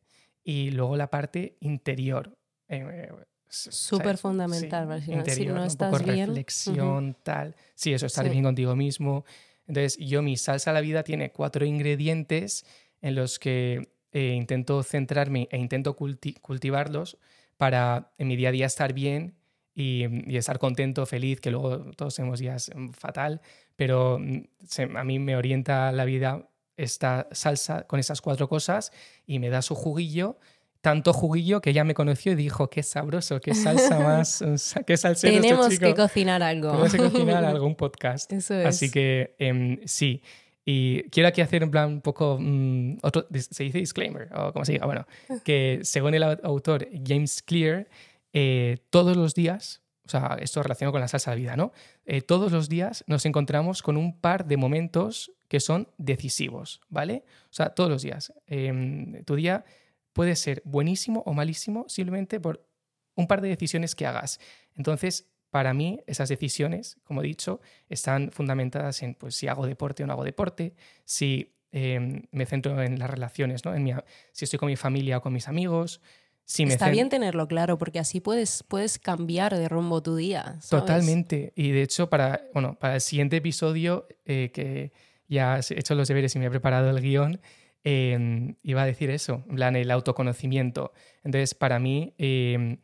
Y 0.45 0.71
luego 0.71 0.97
la 0.97 1.09
parte 1.11 1.57
interior. 1.61 2.37
eh, 2.69 3.09
Súper 3.49 4.19
fundamental, 4.19 5.03
si 5.03 5.11
no- 5.15 5.25
si 5.25 5.47
no 5.47 5.61
un 5.63 5.67
estás 5.67 5.91
poco 5.93 6.05
bien, 6.05 6.27
reflexión, 6.29 7.17
tal. 7.23 7.57
Sí, 7.75 7.93
eso, 7.93 8.07
estar 8.07 8.25
Sí. 8.27 8.31
bien 8.31 8.45
contigo 8.45 8.75
mismo. 8.77 9.25
Entonces, 9.67 9.97
yo 9.99 10.23
mi 10.23 10.37
salsa 10.37 10.71
a 10.71 10.75
la 10.75 10.81
vida 10.83 11.03
tiene 11.05 11.31
cuatro 11.33 11.65
ingredientes 11.65 12.65
en 13.01 13.15
los 13.15 13.39
que 13.39 13.94
eh, 14.15 14.33
intento 14.35 14.83
centrarme 14.83 15.49
e 15.51 15.59
intento 15.59 15.95
culti- 15.95 16.41
cultivarlos 16.41 17.19
para 17.59 18.13
en 18.17 18.29
mi 18.29 18.37
día 18.37 18.49
a 18.49 18.53
día 18.53 18.67
estar 18.67 18.95
bien 18.95 19.35
y, 19.75 20.05
y 20.33 20.37
estar 20.39 20.59
contento, 20.59 21.05
feliz, 21.05 21.41
que 21.41 21.51
luego 21.51 21.91
todos 21.97 22.15
tenemos 22.15 22.39
días 22.41 22.71
mm, 22.75 22.91
fatal, 22.91 23.41
pero 23.77 24.19
mm, 24.19 24.45
se- 24.67 24.89
a 24.97 25.05
mí 25.05 25.19
me 25.19 25.37
orienta 25.37 25.93
la 25.93 26.05
vida 26.07 26.49
esta 26.77 27.29
salsa 27.33 27.87
con 27.87 28.01
esas 28.01 28.21
cuatro 28.21 28.49
cosas 28.49 28.91
y 29.27 29.39
me 29.39 29.51
da 29.51 29.61
su 29.63 29.75
juguillo. 29.75 30.39
Tanto 30.81 31.15
juguillo 31.15 31.63
que 31.63 31.73
ya 31.73 31.83
me 31.83 31.95
conoció 31.95 32.33
y 32.33 32.35
dijo, 32.35 32.69
qué 32.69 32.83
sabroso, 32.83 33.41
qué 33.41 33.55
salsa 33.55 33.99
más, 34.01 34.45
qué 34.87 34.97
salsero 34.99 35.33
este 35.35 35.41
Tenemos 35.41 35.69
chico". 35.71 35.87
que 35.87 35.95
cocinar 35.95 36.43
algo. 36.43 36.71
Tenemos 36.73 36.93
que 36.93 36.99
cocinar 36.99 37.43
algún 37.55 37.75
podcast. 37.75 38.31
Eso 38.33 38.55
es. 38.55 38.67
Así 38.67 38.91
que 38.91 39.35
em, 39.39 39.79
sí. 39.87 40.23
Y 40.65 41.03
quiero 41.11 41.29
aquí 41.29 41.41
hacer 41.43 41.63
en 41.63 41.71
plan 41.71 41.89
un 41.91 42.01
poco 42.01 42.39
mm, 42.41 42.99
otro, 43.03 43.27
se 43.51 43.65
dice 43.65 43.79
disclaimer 43.79 44.29
o 44.35 44.53
como 44.53 44.65
se 44.65 44.73
diga, 44.73 44.87
bueno, 44.87 45.07
que 45.45 45.81
según 45.83 46.15
el 46.15 46.23
au- 46.23 46.41
autor 46.43 46.89
James 47.07 47.43
Clear, 47.43 47.89
eh, 48.33 48.79
todos 48.91 49.17
los 49.17 49.35
días, 49.35 49.83
o 50.07 50.09
sea, 50.09 50.37
esto 50.41 50.63
relacionado 50.63 50.93
con 50.93 51.01
la 51.01 51.09
salsa 51.09 51.31
de 51.33 51.37
vida, 51.39 51.57
¿no? 51.57 51.73
Eh, 52.07 52.21
todos 52.23 52.51
los 52.53 52.69
días 52.69 53.05
nos 53.07 53.25
encontramos 53.27 53.83
con 53.83 53.97
un 53.97 54.19
par 54.21 54.47
de 54.47 54.57
momentos 54.57 55.33
que 55.49 55.61
son 55.61 55.89
decisivos, 55.99 56.81
¿vale? 56.89 57.25
O 57.51 57.53
sea, 57.55 57.71
todos 57.71 57.91
los 57.91 58.03
días. 58.03 58.33
Em, 58.47 59.23
tu 59.25 59.35
día 59.37 59.65
puede 60.13 60.35
ser 60.37 60.63
buenísimo 60.65 61.23
o 61.27 61.33
malísimo 61.35 61.85
simplemente 61.89 62.41
por 62.41 62.67
un 63.15 63.27
par 63.27 63.41
de 63.41 63.49
decisiones 63.49 63.95
que 63.95 64.07
hagas. 64.07 64.41
Entonces, 64.77 65.29
para 65.55 65.73
mí, 65.73 66.01
esas 66.09 66.29
decisiones, 66.29 66.99
como 67.05 67.23
he 67.23 67.27
dicho, 67.29 67.61
están 67.89 68.33
fundamentadas 68.33 69.05
en 69.05 69.15
pues, 69.15 69.37
si 69.37 69.47
hago 69.47 69.69
deporte 69.69 70.03
o 70.03 70.07
no 70.09 70.13
hago 70.13 70.25
deporte, 70.25 70.75
si 71.05 71.55
eh, 71.71 72.25
me 72.33 72.45
centro 72.45 72.83
en 72.83 72.99
las 72.99 73.09
relaciones, 73.09 73.65
¿no? 73.65 73.73
en 73.73 73.85
mi, 73.85 73.93
si 74.33 74.47
estoy 74.47 74.59
con 74.59 74.67
mi 74.67 74.75
familia 74.75 75.19
o 75.19 75.21
con 75.21 75.33
mis 75.33 75.47
amigos. 75.47 76.01
Si 76.45 76.67
me 76.67 76.73
Está 76.73 76.89
bien 76.89 77.09
tenerlo 77.09 77.47
claro, 77.47 77.79
porque 77.79 78.01
así 78.01 78.19
puedes, 78.19 78.65
puedes 78.65 78.99
cambiar 78.99 79.57
de 79.57 79.69
rumbo 79.69 80.03
tu 80.03 80.17
día. 80.17 80.43
¿sabes? 80.59 80.71
Totalmente. 80.71 81.53
Y 81.55 81.71
de 81.71 81.83
hecho, 81.83 82.11
para, 82.11 82.49
bueno, 82.53 82.77
para 82.77 82.97
el 82.97 83.01
siguiente 83.01 83.37
episodio, 83.37 84.09
eh, 84.25 84.51
que 84.53 84.91
ya 85.29 85.61
he 85.61 85.79
hecho 85.79 85.95
los 85.95 86.09
deberes 86.09 86.35
y 86.35 86.41
me 86.41 86.47
he 86.47 86.51
preparado 86.51 86.91
el 86.91 87.01
guion, 87.01 87.41
eh, 87.85 88.57
iba 88.65 88.83
a 88.83 88.87
decir 88.87 89.11
eso, 89.11 89.45
en 89.49 89.55
plan, 89.55 89.77
el 89.77 89.93
autoconocimiento. 89.93 90.93
Entonces, 91.23 91.55
para 91.55 91.79
mí, 91.79 92.13
eh, 92.19 92.79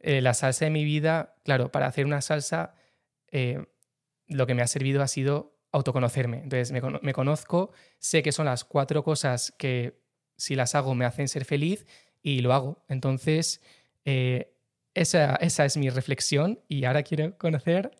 eh, 0.00 0.20
la 0.20 0.34
salsa 0.34 0.64
de 0.64 0.70
mi 0.70 0.84
vida, 0.84 1.36
claro, 1.44 1.70
para 1.70 1.86
hacer 1.86 2.06
una 2.06 2.20
salsa, 2.20 2.74
eh, 3.30 3.64
lo 4.26 4.46
que 4.46 4.54
me 4.54 4.62
ha 4.62 4.66
servido 4.66 5.02
ha 5.02 5.08
sido 5.08 5.58
autoconocerme. 5.72 6.42
Entonces, 6.42 6.72
me, 6.72 6.80
me 7.02 7.12
conozco, 7.12 7.72
sé 7.98 8.22
que 8.22 8.32
son 8.32 8.46
las 8.46 8.64
cuatro 8.64 9.04
cosas 9.04 9.52
que 9.58 10.00
si 10.36 10.54
las 10.56 10.74
hago 10.74 10.94
me 10.94 11.04
hacen 11.04 11.28
ser 11.28 11.44
feliz 11.44 11.86
y 12.22 12.40
lo 12.40 12.52
hago. 12.52 12.84
Entonces, 12.88 13.60
eh, 14.04 14.54
esa, 14.94 15.36
esa 15.36 15.64
es 15.64 15.76
mi 15.76 15.90
reflexión 15.90 16.60
y 16.68 16.84
ahora 16.84 17.02
quiero 17.02 17.36
conocer 17.38 17.90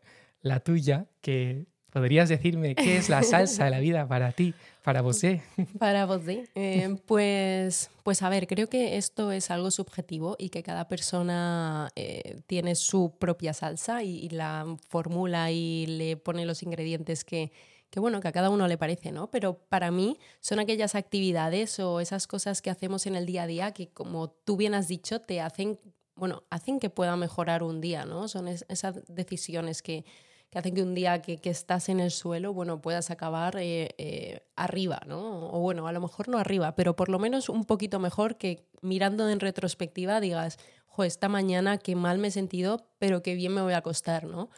la 0.40 0.60
tuya, 0.60 1.06
que 1.20 1.66
podrías 1.90 2.28
decirme 2.28 2.74
qué 2.74 2.96
es 2.96 3.08
la 3.08 3.22
salsa 3.22 3.64
de 3.64 3.70
la 3.70 3.80
vida 3.80 4.08
para 4.08 4.32
ti, 4.32 4.54
para 4.82 5.02
vos. 5.02 5.20
Para 5.78 6.06
vos, 6.06 6.22
sí. 6.26 6.44
Eh, 6.54 6.96
pues, 7.06 7.90
pues 8.02 8.22
a 8.22 8.28
ver, 8.28 8.46
creo 8.46 8.68
que 8.68 8.96
esto 8.96 9.32
es 9.32 9.50
algo 9.50 9.70
subjetivo 9.70 10.36
y 10.38 10.48
que 10.50 10.62
cada 10.62 10.88
persona 10.88 11.90
eh, 11.96 12.40
tiene 12.46 12.74
su 12.74 13.14
propia 13.18 13.52
salsa 13.52 14.02
y, 14.02 14.18
y 14.18 14.28
la 14.30 14.66
formula 14.88 15.50
y 15.50 15.86
le 15.86 16.16
pone 16.16 16.46
los 16.46 16.62
ingredientes 16.62 17.24
que, 17.24 17.52
que, 17.90 18.00
bueno, 18.00 18.20
que 18.20 18.28
a 18.28 18.32
cada 18.32 18.50
uno 18.50 18.68
le 18.68 18.78
parece, 18.78 19.12
¿no? 19.12 19.30
Pero 19.30 19.58
para 19.68 19.90
mí 19.90 20.18
son 20.40 20.58
aquellas 20.60 20.94
actividades 20.94 21.78
o 21.80 22.00
esas 22.00 22.26
cosas 22.26 22.62
que 22.62 22.70
hacemos 22.70 23.06
en 23.06 23.16
el 23.16 23.26
día 23.26 23.42
a 23.42 23.46
día 23.46 23.72
que, 23.72 23.88
como 23.88 24.30
tú 24.30 24.56
bien 24.56 24.74
has 24.74 24.88
dicho, 24.88 25.20
te 25.20 25.40
hacen, 25.40 25.78
bueno, 26.14 26.44
hacen 26.50 26.78
que 26.80 26.88
pueda 26.90 27.16
mejorar 27.16 27.62
un 27.62 27.80
día, 27.80 28.04
¿no? 28.06 28.28
Son 28.28 28.48
es- 28.48 28.64
esas 28.68 29.02
decisiones 29.08 29.82
que, 29.82 30.04
que 30.50 30.58
hacen 30.58 30.74
que 30.74 30.82
un 30.82 30.94
día 30.94 31.22
que, 31.22 31.38
que 31.38 31.50
estás 31.50 31.88
en 31.88 32.00
el 32.00 32.10
suelo, 32.10 32.52
bueno, 32.52 32.80
puedas 32.80 33.10
acabar 33.10 33.56
eh, 33.56 33.94
eh, 33.98 34.42
arriba, 34.56 35.00
¿no? 35.06 35.48
O 35.50 35.60
bueno, 35.60 35.86
a 35.86 35.92
lo 35.92 36.00
mejor 36.00 36.28
no 36.28 36.38
arriba, 36.38 36.74
pero 36.74 36.96
por 36.96 37.08
lo 37.08 37.18
menos 37.18 37.48
un 37.48 37.64
poquito 37.64 38.00
mejor 38.00 38.36
que 38.36 38.66
mirando 38.82 39.28
en 39.28 39.40
retrospectiva 39.40 40.20
digas, 40.20 40.58
jo, 40.86 41.04
esta 41.04 41.28
mañana 41.28 41.78
qué 41.78 41.94
mal 41.94 42.18
me 42.18 42.28
he 42.28 42.30
sentido, 42.32 42.84
pero 42.98 43.22
qué 43.22 43.34
bien 43.34 43.54
me 43.54 43.62
voy 43.62 43.74
a 43.74 43.78
acostar, 43.78 44.24
¿no? 44.24 44.50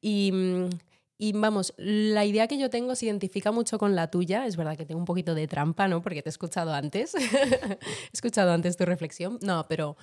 Y, 0.00 0.30
mm, 0.32 0.70
y 1.22 1.32
vamos, 1.32 1.74
la 1.76 2.24
idea 2.24 2.46
que 2.46 2.56
yo 2.56 2.70
tengo 2.70 2.94
se 2.94 3.04
identifica 3.04 3.52
mucho 3.52 3.78
con 3.78 3.94
la 3.94 4.10
tuya. 4.10 4.46
Es 4.46 4.56
verdad 4.56 4.74
que 4.78 4.86
tengo 4.86 4.98
un 4.98 5.04
poquito 5.04 5.34
de 5.34 5.46
trampa, 5.46 5.86
¿no? 5.86 6.00
Porque 6.00 6.22
te 6.22 6.30
he 6.30 6.32
escuchado 6.32 6.72
antes. 6.72 7.14
he 7.14 7.78
escuchado 8.10 8.52
antes 8.52 8.78
tu 8.78 8.86
reflexión. 8.86 9.38
No, 9.42 9.66
pero 9.68 9.98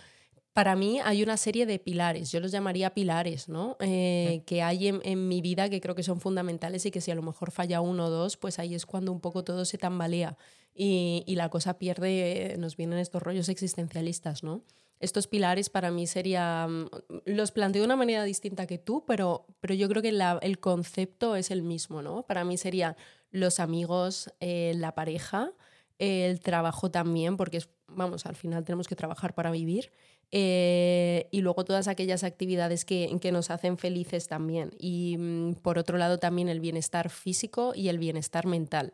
para 0.58 0.76
mí 0.76 1.00
hay 1.04 1.22
una 1.22 1.38
serie 1.38 1.68
de 1.68 1.78
pilares, 1.78 2.32
yo 2.32 2.40
los 2.40 2.52
llamaría 2.52 2.96
pilares, 2.96 3.48
¿no? 3.48 3.78
Eh, 3.80 4.42
que 4.48 4.64
hay 4.64 4.88
en, 4.88 5.28
mi 5.28 5.40
vida 5.40 5.70
que 5.70 5.80
creo 5.80 5.94
que 5.94 6.02
son 6.02 6.20
fundamentales 6.20 6.84
y 6.88 6.90
que 6.90 7.00
si 7.00 7.12
a 7.12 7.16
lo 7.16 7.22
mejor 7.22 7.52
falla 7.52 7.80
uno 7.80 8.06
o 8.06 8.10
dos, 8.10 8.38
pues 8.38 8.58
ahí 8.58 8.74
es 8.74 8.88
cuando 8.88 9.12
un 9.12 9.20
poco 9.20 9.44
todo 9.44 9.66
se 9.66 9.78
tambalea 9.78 10.36
y, 10.74 11.24
la 11.36 11.50
cosa 11.50 11.78
pierde, 11.78 12.56
nos 12.58 12.76
vienen 12.76 12.98
estos 12.98 13.22
rollos 13.22 13.50
existencialistas, 13.50 14.42
¿no? 14.42 14.64
Estos 15.00 15.28
pilares 15.28 15.70
para 15.70 15.92
mí 15.92 16.08
serían, 16.08 16.90
los 17.26 17.52
planteo 17.52 17.84
de 17.84 17.86
una 17.86 17.96
manera 17.96 18.24
distinta 18.24 18.66
que 18.66 18.80
tú, 18.80 19.04
pero, 19.06 19.46
pero 19.60 19.76
yo 19.76 19.88
creo 19.88 20.02
que 20.02 20.10
el 20.42 20.60
concepto 20.60 21.36
es 21.36 21.52
el 21.52 21.62
mismo, 21.62 22.02
¿no? 22.02 22.24
Para 22.24 22.44
mí 22.44 22.58
serían 22.58 22.96
los 23.30 23.60
amigos, 23.60 24.34
eh, 24.40 24.74
la 24.76 24.96
pareja, 24.96 25.52
el 26.00 26.40
trabajo 26.40 26.90
también, 26.90 27.38
porque 27.38 27.58
es, 27.58 27.70
vamos, 27.88 28.26
al 28.26 28.36
final 28.36 28.64
tenemos 28.64 28.88
que 28.88 28.96
trabajar 28.96 29.36
para 29.36 29.52
vivir. 29.52 29.92
Eh, 30.32 31.28
y 31.32 31.42
luego 31.42 31.64
todas 31.66 31.88
aquellas 31.88 32.24
actividades 32.24 32.86
que, 32.86 33.16
que 33.22 33.32
nos 33.32 33.50
hacen 33.50 33.78
felices 33.78 34.28
también. 34.28 34.72
Y 34.80 35.16
mm, 35.18 35.56
por 35.62 35.78
otro 35.78 35.98
lado 35.98 36.18
también 36.20 36.50
el 36.50 36.60
bienestar 36.60 37.10
físico 37.10 37.74
y 37.76 37.90
el 37.90 37.98
bienestar 38.00 38.46
mental. 38.46 38.94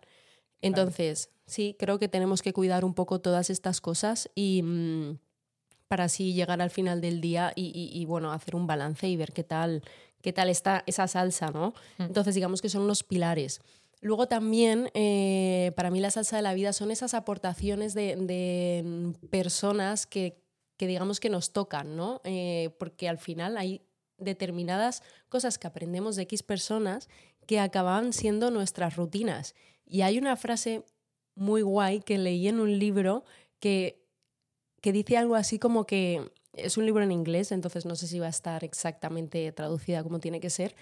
Entonces, 0.61 1.29
sí, 1.45 1.75
creo 1.77 1.99
que 1.99 2.07
tenemos 2.07 2.41
que 2.41 2.53
cuidar 2.53 2.85
un 2.85 2.93
poco 2.93 3.19
todas 3.19 3.49
estas 3.49 3.81
cosas 3.81 4.29
y 4.35 4.61
mm, 4.63 5.17
para 5.87 6.05
así 6.05 6.33
llegar 6.33 6.61
al 6.61 6.69
final 6.69 7.01
del 7.01 7.19
día 7.21 7.51
y, 7.55 7.65
y- 7.75 7.99
y, 7.99 8.05
bueno, 8.05 8.31
hacer 8.31 8.55
un 8.55 8.65
balance 8.67 9.07
y 9.07 9.15
ver 9.17 9.33
qué 9.33 9.43
tal, 9.43 9.83
qué 10.21 10.31
tal 10.33 10.49
está 10.49 10.83
esa 10.87 11.07
salsa, 11.07 11.51
¿no? 11.51 11.73
Entonces, 11.99 12.33
digamos 12.35 12.61
que 12.61 12.69
son 12.69 12.87
los 12.87 13.03
pilares. 13.03 13.59
Luego 14.01 14.27
también, 14.27 14.89
eh, 14.93 15.71
para 15.75 15.89
mí 15.91 15.99
la 15.99 16.11
salsa 16.11 16.35
de 16.37 16.41
la 16.41 16.53
vida 16.53 16.73
son 16.73 16.91
esas 16.91 17.13
aportaciones 17.13 17.93
de, 17.93 18.15
de, 18.15 18.81
mm, 18.85 19.27
personas 19.27 20.05
que, 20.07 20.41
que 20.77 20.87
digamos 20.87 21.19
que 21.19 21.29
nos 21.29 21.53
tocan, 21.53 21.95
¿no? 21.95 22.21
Eh, 22.23 22.75
porque 22.79 23.09
al 23.09 23.17
final 23.17 23.57
hay 23.57 23.81
determinadas 24.17 25.03
cosas 25.29 25.57
que 25.57 25.67
aprendemos 25.67 26.15
de 26.15 26.23
X 26.23 26.43
personas 26.43 27.09
que 27.45 27.59
acaban 27.59 28.13
siendo 28.13 28.51
nuestras 28.51 28.95
rutinas. 28.95 29.55
Y 29.85 30.01
hay 30.01 30.17
una 30.17 30.35
frase 30.35 30.83
muy 31.35 31.61
guay 31.61 31.99
que 31.99 32.17
leí 32.17 32.47
en 32.47 32.59
un 32.59 32.79
libro 32.79 33.23
que, 33.59 34.05
que 34.81 34.91
dice 34.91 35.17
algo 35.17 35.35
así 35.35 35.59
como 35.59 35.85
que 35.85 36.31
es 36.53 36.77
un 36.77 36.85
libro 36.85 37.03
en 37.03 37.11
inglés, 37.11 37.51
entonces 37.51 37.85
no 37.85 37.95
sé 37.95 38.07
si 38.07 38.19
va 38.19 38.27
a 38.27 38.29
estar 38.29 38.63
exactamente 38.63 39.51
traducida 39.51 40.03
como 40.03 40.19
tiene 40.19 40.39
que 40.39 40.49
ser, 40.49 40.75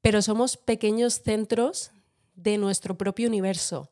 pero 0.00 0.22
somos 0.22 0.56
pequeños 0.56 1.20
centros 1.22 1.92
de 2.34 2.58
nuestro 2.58 2.96
propio 2.96 3.28
universo. 3.28 3.90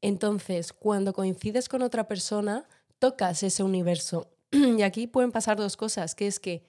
Entonces, 0.00 0.72
cuando 0.72 1.12
coincides 1.12 1.68
con 1.68 1.82
otra 1.82 2.06
persona, 2.06 2.66
tocas 2.98 3.42
ese 3.42 3.62
universo. 3.62 4.30
Y 4.78 4.82
aquí 4.82 5.06
pueden 5.06 5.32
pasar 5.32 5.56
dos 5.56 5.76
cosas, 5.76 6.14
que 6.14 6.26
es 6.26 6.40
que 6.40 6.64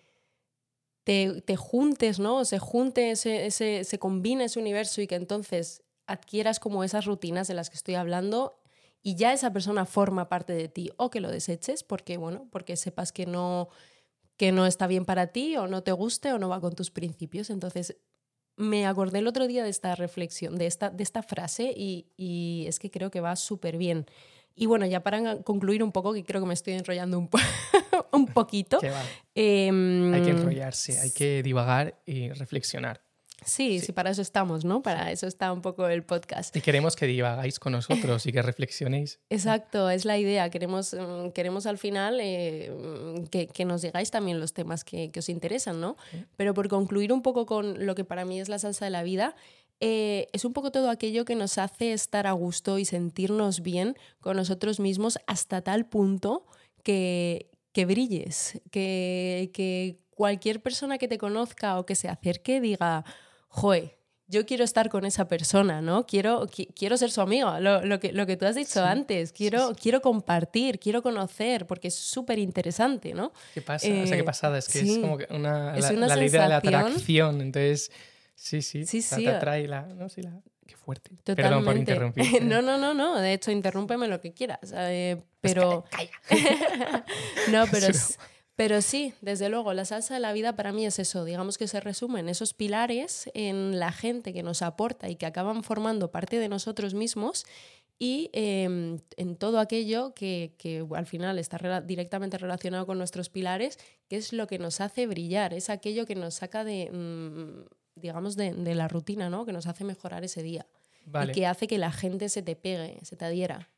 te, 1.03 1.41
te 1.41 1.55
juntes, 1.55 2.19
¿no? 2.19 2.43
Se 2.43 2.60
junte, 2.60 3.12
ese, 3.12 3.46
ese, 3.46 3.84
se 3.84 4.00
combine 4.00 4.46
ese 4.46 4.60
universo 4.60 5.01
y 5.01 5.07
que 5.07 5.15
entonces 5.15 5.84
adquieras 6.05 6.60
como 6.60 6.84
esas 6.84 7.05
rutinas 7.05 7.48
de 7.48 7.53
las 7.53 7.69
que 7.69 7.77
estoy 7.77 7.96
hablando 7.96 8.60
y 9.01 9.15
ya 9.15 9.31
esa 9.34 9.53
persona 9.53 9.86
forma 9.86 10.27
parte 10.27 10.53
de 10.53 10.67
ti 10.67 10.91
o 10.98 11.10
que 11.10 11.22
lo 11.22 11.31
deseches 11.31 11.84
porque, 11.84 12.17
bueno, 12.17 12.48
porque 12.51 12.75
sepas 12.75 13.12
que 13.13 13.25
no, 13.25 13.69
que 14.38 14.51
no 14.51 14.65
está 14.65 14.88
bien 14.88 15.05
para 15.05 15.27
ti 15.27 15.55
o 15.55 15.67
no 15.67 15.84
te 15.84 15.91
guste 15.91 16.34
o 16.34 16.39
no 16.39 16.50
va 16.50 16.60
con 16.60 16.75
tus 16.75 16.91
principios. 16.91 17.50
Entonces, 17.50 17.96
me 18.57 18.86
acordé 18.88 19.19
el 19.19 19.27
otro 19.27 19.48
día 19.48 19.63
de 19.63 19.69
esta 19.69 19.96
reflexión, 19.96 20.57
de 20.57 20.65
esta, 20.65 20.89
de 20.89 21.03
esta 21.03 21.24
frase 21.24 21.74
y, 21.75 22.07
y 22.17 22.65
es 22.67 22.79
que 22.79 22.91
creo 22.91 23.12
que 23.12 23.22
va 23.22 23.36
súper 23.36 23.77
bien. 23.77 24.07
Y 24.59 24.65
bueno, 24.65 24.87
ya 24.87 25.01
para 25.03 25.43
concluir 25.43 25.83
un 25.83 25.91
poco, 25.91 26.13
que 26.13 26.23
creo 26.23 26.41
que 26.41 26.47
me 26.47 26.55
estoy 26.55 26.73
enrollando 26.73 27.19
un, 27.19 27.29
un 28.11 28.25
poquito. 28.25 28.79
Eh, 29.35 29.69
hay 30.13 30.21
que 30.23 30.31
enrollarse, 30.31 30.99
hay 30.99 31.11
que 31.11 31.43
divagar 31.43 32.01
y 32.07 32.31
reflexionar. 32.31 33.01
Sí, 33.45 33.79
sí, 33.79 33.91
para 33.91 34.09
eso 34.09 34.23
estamos, 34.23 34.65
¿no? 34.65 34.81
Para 34.81 35.11
eso 35.11 35.27
está 35.27 35.53
un 35.53 35.61
poco 35.61 35.87
el 35.87 36.03
podcast. 36.03 36.55
Y 36.55 36.61
queremos 36.61 36.95
que 36.95 37.05
divagáis 37.05 37.59
con 37.59 37.73
nosotros 37.73 38.25
y 38.25 38.31
que 38.31 38.41
reflexionéis. 38.41 39.19
Exacto, 39.29 39.91
es 39.91 40.05
la 40.05 40.17
idea. 40.17 40.49
Queremos, 40.49 40.95
mm, 40.95 41.29
queremos 41.29 41.67
al 41.67 41.77
final 41.77 42.19
eh, 42.19 42.71
que, 43.29 43.47
que, 43.47 43.63
nos 43.63 43.83
digáis 43.83 44.09
también 44.09 44.39
los 44.39 44.53
temas 44.53 44.83
que, 44.83 45.11
que 45.11 45.19
os 45.19 45.29
interesan, 45.29 45.79
¿no? 45.79 45.97
Pero 46.35 46.55
por 46.55 46.67
concluir 46.67 47.13
un 47.13 47.21
poco 47.21 47.45
con 47.45 47.85
lo 47.85 47.93
que 47.93 48.03
para 48.03 48.25
mí 48.25 48.41
es 48.41 48.49
la 48.49 48.57
salsa 48.57 48.85
de 48.85 48.91
la 48.91 49.03
vida, 49.03 49.35
eh, 49.79 50.27
es 50.34 50.46
un 50.46 50.53
poco 50.53 50.72
todo 50.72 50.89
aquello 50.89 51.25
que 51.25 51.36
nos 51.36 51.57
hace 51.57 51.93
estar 51.93 52.27
a 52.27 52.31
gusto 52.31 52.79
y 52.79 52.86
sentirnos 52.86 53.62
bien 53.62 53.96
con 54.19 54.38
nosotros 54.38 54.79
mismos 54.79 55.19
hasta 55.27 55.62
tal 55.62 55.86
punto 55.86 56.46
que, 56.84 57.50
que 57.74 57.86
brilles, 57.86 58.60
que, 58.72 59.51
que 59.53 60.00
cualquier 60.10 60.62
persona 60.62 60.98
que 60.98 61.07
te 61.07 61.17
conozca 61.17 61.79
o 61.79 61.86
que 61.86 61.96
se 61.96 62.10
acerque 62.10 62.60
diga, 62.60 63.05
joe, 63.50 63.98
yo 64.27 64.46
quiero 64.46 64.63
estar 64.63 64.89
con 64.89 65.05
esa 65.05 65.27
persona, 65.27 65.81
¿no? 65.81 66.05
Quiero, 66.05 66.48
quiero 66.75 66.98
ser 66.98 67.12
su 67.12 67.22
amigo, 67.22 67.60
lo, 67.60 68.00
que, 68.00 68.12
lo 68.12 68.25
que 68.25 68.36
tú 68.36 68.46
has 68.46 68.55
dicho 68.55 68.84
antes, 68.84 69.31
quiero, 69.31 69.74
quiero 69.81 70.01
compartir, 70.01 70.79
quiero 70.79 71.01
conocer, 71.01 71.65
porque 71.65 71.88
es 71.88 71.96
súper 71.96 72.39
interesante, 72.39 73.13
¿no? 73.13 73.31
¿Qué 73.53 73.62
pasa? 73.62 73.88
o 73.88 74.05
sea, 74.05 74.15
qué 74.17 74.22
eh, 74.22 74.24
pasada, 74.24 74.57
es 74.57 74.67
que 74.67 74.79
es 74.79 74.98
como 74.98 75.17
una, 75.29 75.77
la, 75.77 75.91
la 75.91 76.15
ley 76.15 76.29
de 76.29 76.38
la 76.39 76.57
atracción, 76.57 77.41
entonces, 77.41 77.89
sí, 78.38 78.62
sí, 78.62 78.86
sí, 78.86 79.01
sí 79.01 79.25
te 79.25 79.29
atrae 79.29 79.67
la, 79.67 79.82
¿no? 79.82 80.08
Sí, 80.08 80.22
la, 80.22 80.41
Qué 80.67 80.75
fuerte. 80.75 81.12
Totalmente. 81.24 81.44
Perdón 81.44 81.65
por 81.65 81.77
interrumpir. 81.77 82.44
no, 82.44 82.62
no, 82.62 82.77
no, 82.77 82.94
no. 82.94 83.17
De 83.20 83.34
hecho, 83.34 83.51
interrúmpeme 83.51 84.08
lo 84.08 84.20
que 84.22 84.34
quieras. 84.34 84.74
Eh, 84.75 85.17
pero. 85.41 85.86
calla. 85.89 86.12
no, 87.51 87.65
pero. 87.72 87.88
Pero 88.58 88.82
sí, 88.82 89.13
desde 89.22 89.50
luego, 89.50 89.72
la 89.75 89.86
salsa 89.86 90.15
de 90.15 90.20
la 90.20 90.34
vida 90.34 90.56
para 90.56 90.72
mí 90.72 90.84
es 90.84 90.98
eso, 90.98 91.25
digamos 91.25 91.60
que 91.60 91.67
se 91.67 91.79
resume 91.79 92.22
en 92.22 92.27
esos 92.27 92.56
pilares, 92.56 93.29
en 93.36 93.77
la 93.77 93.91
gente 93.91 94.34
que 94.34 94.41
nos 94.41 94.63
aporta 94.63 95.10
y 95.10 95.15
que 95.15 95.27
acaban 95.27 95.63
formando 95.63 96.10
parte 96.10 96.39
de 96.39 96.50
nosotros 96.50 96.96
mismos 96.96 97.46
y 98.00 98.32
em, 98.34 98.98
en 99.15 99.36
todo 99.36 99.60
aquello 99.60 100.15
que, 100.15 100.56
que, 100.58 100.84
al 100.96 101.06
final 101.06 101.38
está 101.38 101.82
directamente 101.82 102.39
relacionado 102.39 102.88
con 102.88 102.98
nuestros 102.98 103.29
pilares, 103.29 103.77
que 104.10 104.15
es 104.15 104.34
lo 104.34 104.48
que 104.48 104.58
nos 104.58 104.82
hace 104.82 105.06
brillar, 105.06 105.53
es 105.53 105.70
aquello 105.70 106.08
que 106.08 106.15
nos 106.15 106.34
saca 106.34 106.63
de, 106.63 106.89
mm, 106.91 107.62
digamos, 108.01 108.35
de, 108.35 108.53
de, 108.53 108.75
la 108.75 108.87
rutina, 108.87 109.29
¿no? 109.29 109.45
que 109.45 109.53
nos 109.53 109.67
hace 109.67 109.83
mejorar 109.83 110.23
ese 110.23 110.43
día 110.43 110.65
y 111.23 111.31
que 111.31 111.45
hace 111.45 111.67
que 111.67 111.77
la 111.77 111.91
gente 111.91 112.29
se 112.29 112.41
te 112.41 112.55
pegue, 112.55 112.99
se 113.03 113.15
te 113.15 113.25
adhiera. 113.25 113.69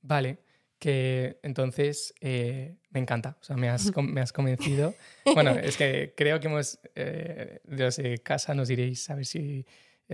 Vale 0.00 0.38
que 0.78 1.40
entonces 1.42 2.14
eh, 2.20 2.76
me 2.90 3.00
encanta, 3.00 3.36
o 3.40 3.44
sea, 3.44 3.56
me 3.56 3.68
has, 3.68 3.90
me 3.96 4.20
has 4.20 4.32
convencido. 4.32 4.94
bueno, 5.34 5.50
es 5.50 5.76
que 5.76 6.14
creo 6.16 6.40
que 6.40 6.46
hemos, 6.46 6.78
eh, 6.94 7.60
desde 7.64 8.18
casa 8.18 8.54
nos 8.54 8.68
diréis 8.68 9.10
a 9.10 9.16
ver 9.16 9.26
si 9.26 9.66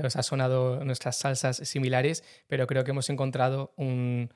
os 0.03 0.17
ha 0.17 0.23
sonado 0.23 0.85
nuestras 0.85 1.17
salsas 1.17 1.57
similares, 1.59 2.25
pero 2.49 2.67
creo 2.67 2.83
que 2.85 2.91
hemos 2.91 3.11
encontrado 3.11 3.75
un, 3.77 4.33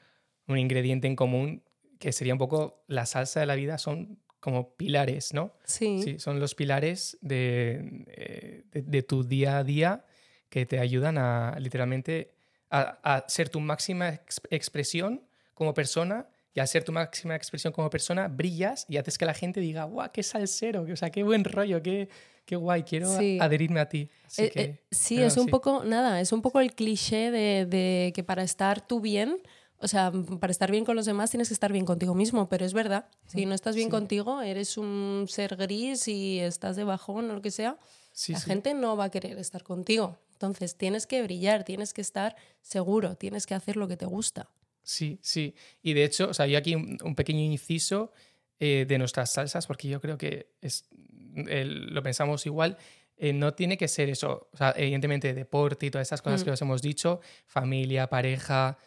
un 0.47 0.58
ingrediente 0.58 1.06
en 1.06 1.16
común 1.16 1.64
que 1.99 2.12
sería 2.12 2.35
un 2.35 2.38
poco 2.38 2.85
la 2.87 3.06
salsa 3.06 3.40
de 3.40 3.47
la 3.47 3.56
vida, 3.56 3.78
son 3.78 4.20
como 4.40 4.75
pilares, 4.76 5.34
¿no? 5.34 5.52
Sí. 5.65 6.02
sí 6.02 6.19
son 6.19 6.41
los 6.41 6.54
pilares 6.54 7.19
de, 7.21 8.04
eh, 8.08 8.65
de, 8.73 8.82
de, 8.82 9.02
tu 9.02 9.25
día 9.25 9.58
a 9.58 9.65
día 9.65 10.04
que 10.49 10.67
te 10.67 10.78
ayudan 10.78 11.19
a 11.19 11.56
literalmente 11.58 12.32
a, 12.71 12.99
a 13.02 13.28
ser 13.28 13.49
tu 13.49 13.60
máxima 13.60 14.21
expresión 14.50 15.23
como 15.54 15.75
persona 15.75 16.28
y 16.54 16.60
al 16.60 16.69
ser 16.69 16.84
tu 16.84 16.93
máxima 16.93 17.36
expresión 17.36 17.73
como 17.73 17.91
persona, 17.91 18.28
brillas 18.28 18.86
y 18.89 18.97
haces 18.97 19.19
que 19.19 19.25
la 19.25 19.34
gente 19.34 19.60
diga, 19.60 19.84
guau, 19.84 20.10
qué 20.13 20.23
salsero, 20.23 20.82
o 20.82 20.97
sea, 20.97 21.10
qué 21.10 21.23
buen 21.23 21.45
rollo, 21.45 21.82
qué, 21.82 22.08
qué 22.45 22.56
guay, 22.56 22.82
quiero 22.82 23.10
adherirme 23.41 23.80
a 23.80 23.89
ti. 23.89 24.08
Eh, 24.39 24.50
eh, 24.54 24.80
sí, 24.91 25.23
es 25.23 25.36
un 25.36 25.47
poco, 25.47 25.84
nada, 25.84 26.21
es 26.21 26.32
un 26.32 26.43
poco 26.43 26.60
el 26.60 26.75
cliché 26.75 27.30
de, 27.30 27.67
de, 27.67 28.13
que 28.15 28.25
para 28.25 28.43
estar 28.43 28.84
tú 28.84 29.00
bien, 29.00 29.36
o 29.80 29.88
sea, 29.88 30.12
para 30.41 30.50
estar 30.50 30.71
bien 30.71 30.84
con 30.84 30.97
los 30.97 31.06
demás 31.06 31.30
tienes 31.30 31.49
que 31.49 31.54
estar 31.54 31.73
bien 31.73 31.84
contigo 31.84 32.14
mismo, 32.14 32.49
pero 32.49 32.64
es 32.64 32.73
verdad, 32.73 33.06
si 33.26 33.47
no 33.47 33.54
estás 33.54 33.76
bien 33.76 33.91
contigo, 33.91 34.43
eres 34.43 34.76
un 34.76 35.26
ser 35.28 35.56
gris 35.56 36.08
y 36.08 36.41
estás 36.41 36.76
de 36.76 36.84
bajón 36.84 37.30
o 37.30 37.34
lo 37.34 37.43
que 37.43 37.50
sea, 37.50 37.78
la 38.28 38.41
gente 38.41 38.75
no 38.75 38.97
va 38.97 39.04
a 39.04 39.10
querer 39.10 39.38
estar 39.38 39.62
contigo. 39.62 40.19
Entonces 40.32 40.76
tienes 40.76 41.06
que 41.06 41.23
brillar, 41.23 41.64
tienes 41.64 41.93
que 41.93 42.00
estar 42.00 42.36
seguro, 42.60 43.17
tienes 43.17 43.47
que 43.47 43.54
hacer 43.54 43.76
lo 43.76 43.88
que 43.88 43.97
te 43.97 44.06
gusta. 44.06 44.50
Sí, 44.82 45.19
sí. 45.23 45.54
Y 45.82 45.93
de 45.93 46.04
hecho, 46.04 46.30
o 46.30 46.34
sea, 46.34 46.47
yo 46.47 46.58
aquí 46.58 46.75
un, 46.75 47.14
pequeño 47.14 47.41
inciso 47.41 48.12
eh, 48.58 48.84
de 48.88 48.99
nuestras 48.99 49.32
salsas, 49.32 49.67
porque 49.67 49.88
yo 49.88 50.00
creo 50.00 50.17
que 50.17 50.54
es, 50.60 50.88
lo 51.34 52.02
pensamos 52.02 52.47
igual. 52.47 52.78
Eh, 53.17 53.32
no 53.32 53.52
tiene 53.52 53.76
que 53.76 53.88
ser 53.88 54.08
eso, 54.08 54.49
o 54.52 54.56
sea, 54.56 54.73
evidentemente 54.76 55.34
deporte 55.34 55.86
y 55.86 55.91
todas 55.91 56.06
esas 56.06 56.23
cosas 56.23 56.45
que 56.45 56.50
mm. 56.50 56.54
os 56.54 56.62
hemos 56.62 56.82
dicho, 56.82 57.21
familia, 57.47 58.08
pareja, 58.08 58.78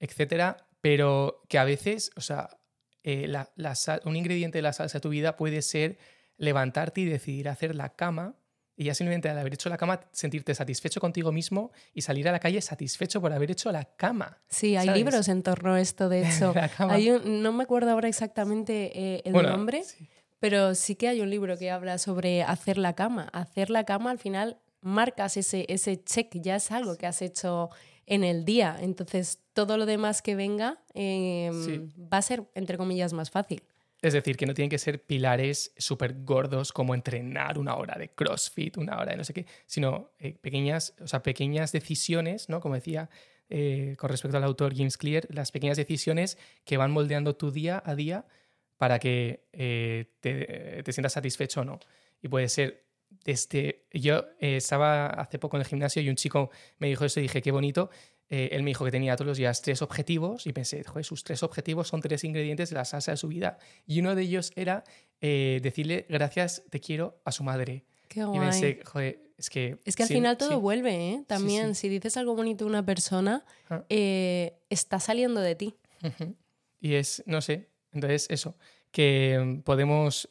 etcétera, 0.00 0.68
pero 0.80 1.42
que 1.48 1.58
a 1.58 1.64
veces, 1.64 2.10
o 2.16 2.20
sea, 2.20 2.50
eh, 3.02 3.26
la, 3.28 3.50
un 4.04 4.16
ingrediente 4.16 4.58
de 4.58 4.62
la 4.62 4.72
salsa 4.72 4.98
de 4.98 5.02
tu 5.02 5.08
vida 5.08 5.36
puede 5.36 5.62
ser 5.62 5.98
levantarte 6.36 7.00
y 7.00 7.04
decidir 7.04 7.48
hacer 7.48 7.74
la 7.74 7.94
cama 7.94 8.36
y 8.78 8.84
ya 8.84 8.94
simplemente 8.94 9.28
al 9.28 9.36
haber 9.36 9.54
hecho 9.54 9.68
la 9.68 9.76
cama 9.76 10.00
sentirte 10.12 10.54
satisfecho 10.54 11.00
contigo 11.00 11.32
mismo 11.32 11.72
y 11.92 12.02
salir 12.02 12.28
a 12.28 12.32
la 12.32 12.38
calle 12.38 12.60
satisfecho 12.60 13.20
por 13.20 13.32
haber 13.32 13.50
hecho 13.50 13.72
la 13.72 13.84
cama. 13.84 14.38
Sí, 14.48 14.76
hay 14.76 14.88
libros 14.90 15.28
en 15.28 15.42
torno 15.42 15.74
a 15.74 15.80
esto, 15.80 16.08
de 16.08 16.22
hecho. 16.28 16.54
hay 16.78 17.10
no 17.24 17.52
me 17.52 17.64
acuerdo 17.64 17.90
ahora 17.90 18.08
exactamente 18.08 18.92
eh, 18.94 19.22
el 19.24 19.32
nombre, 19.32 19.82
pero 20.38 20.76
sí 20.76 20.94
que 20.94 21.08
hay 21.08 21.20
un 21.20 21.28
libro 21.28 21.58
que 21.58 21.72
habla 21.72 21.98
sobre 21.98 22.44
hacer 22.44 22.78
la 22.78 22.94
cama. 22.94 23.28
Hacer 23.32 23.68
la 23.68 23.82
cama 23.82 24.12
al 24.12 24.20
final 24.20 24.60
marcas 24.80 25.36
ese, 25.36 25.66
ese 25.68 26.00
check, 26.04 26.30
ya 26.34 26.54
es 26.54 26.70
algo 26.70 26.96
que 26.96 27.06
has 27.06 27.20
hecho 27.20 27.70
en 28.08 28.24
el 28.24 28.44
día. 28.44 28.76
Entonces 28.80 29.38
todo 29.52 29.76
lo 29.76 29.86
demás 29.86 30.22
que 30.22 30.34
venga 30.34 30.82
em, 30.94 31.90
va 32.12 32.18
a 32.18 32.22
ser, 32.22 32.44
entre 32.54 32.76
comillas, 32.76 33.12
más 33.12 33.30
fácil. 33.30 33.62
Es 34.00 34.12
decir, 34.12 34.36
que 34.36 34.46
no 34.46 34.54
tienen 34.54 34.70
que 34.70 34.78
ser 34.78 35.04
pilares 35.04 35.72
súper 35.76 36.22
gordos 36.22 36.72
como 36.72 36.94
entrenar 36.94 37.58
una 37.58 37.76
hora 37.76 37.98
de 37.98 38.08
CrossFit, 38.08 38.76
una 38.76 38.96
hora 38.96 39.12
de 39.12 39.16
no 39.16 39.24
sé 39.24 39.34
qué, 39.34 39.46
sino 39.66 40.12
eh, 40.18 40.34
pequeñas, 40.40 40.94
o 41.00 41.08
sea, 41.08 41.22
pequeñas 41.22 41.72
decisiones, 41.72 42.48
¿no? 42.48 42.60
Como 42.60 42.76
decía 42.76 43.10
eh, 43.50 43.96
con 43.98 44.10
respecto 44.10 44.36
al 44.36 44.44
autor 44.44 44.74
James 44.74 44.96
Clear, 44.96 45.26
las 45.30 45.50
pequeñas 45.50 45.76
decisiones 45.76 46.38
que 46.64 46.76
van 46.76 46.92
moldeando 46.92 47.34
tu 47.34 47.50
día 47.50 47.82
a 47.84 47.94
día 47.94 48.26
para 48.76 49.00
que 49.00 49.48
eh, 49.52 50.14
te, 50.20 50.82
te, 50.84 50.92
sientas 50.92 51.14
satisfecho 51.14 51.62
o 51.62 51.64
no. 51.64 51.80
Y 52.22 52.28
puede 52.28 52.48
ser 52.48 52.87
desde... 53.10 53.84
Yo 53.92 54.24
estaba 54.38 55.06
hace 55.06 55.38
poco 55.38 55.56
en 55.56 55.62
el 55.62 55.66
gimnasio 55.66 56.02
y 56.02 56.08
un 56.08 56.16
chico 56.16 56.50
me 56.78 56.88
dijo 56.88 57.04
eso 57.04 57.20
y 57.20 57.24
dije, 57.24 57.42
qué 57.42 57.50
bonito, 57.50 57.90
eh, 58.30 58.50
él 58.52 58.62
me 58.62 58.70
dijo 58.70 58.84
que 58.84 58.90
tenía 58.90 59.16
todos 59.16 59.28
los 59.28 59.38
días 59.38 59.62
tres 59.62 59.80
objetivos 59.80 60.46
y 60.46 60.52
pensé, 60.52 60.84
joder, 60.84 61.04
sus 61.04 61.24
tres 61.24 61.42
objetivos 61.42 61.88
son 61.88 62.02
tres 62.02 62.24
ingredientes 62.24 62.68
de 62.68 62.76
la 62.76 62.84
salsa 62.84 63.12
de 63.12 63.16
su 63.16 63.28
vida. 63.28 63.58
Y 63.86 64.00
uno 64.00 64.14
de 64.14 64.22
ellos 64.22 64.52
era 64.54 64.84
eh, 65.20 65.60
decirle 65.62 66.06
gracias, 66.08 66.62
te 66.68 66.80
quiero 66.80 67.20
a 67.24 67.32
su 67.32 67.42
madre. 67.42 67.86
Qué 68.08 68.24
guay. 68.24 68.36
Y 68.36 68.40
pensé, 68.40 68.80
joder, 68.84 69.20
es 69.38 69.48
que... 69.48 69.78
Es 69.84 69.96
que 69.96 70.02
al 70.02 70.08
final 70.08 70.36
todo 70.36 70.60
vuelve, 70.60 71.10
¿eh? 71.10 71.24
También, 71.26 71.74
si 71.74 71.88
dices 71.88 72.16
algo 72.16 72.34
bonito 72.34 72.64
a 72.64 72.68
una 72.68 72.84
persona, 72.84 73.44
ah. 73.70 73.84
eh, 73.88 74.58
está 74.68 75.00
saliendo 75.00 75.40
de 75.40 75.54
ti. 75.54 75.76
Y 76.80 76.94
es, 76.94 77.22
no 77.26 77.40
sé, 77.40 77.70
entonces 77.92 78.26
eso, 78.30 78.56
que 78.90 79.60
podemos 79.64 80.28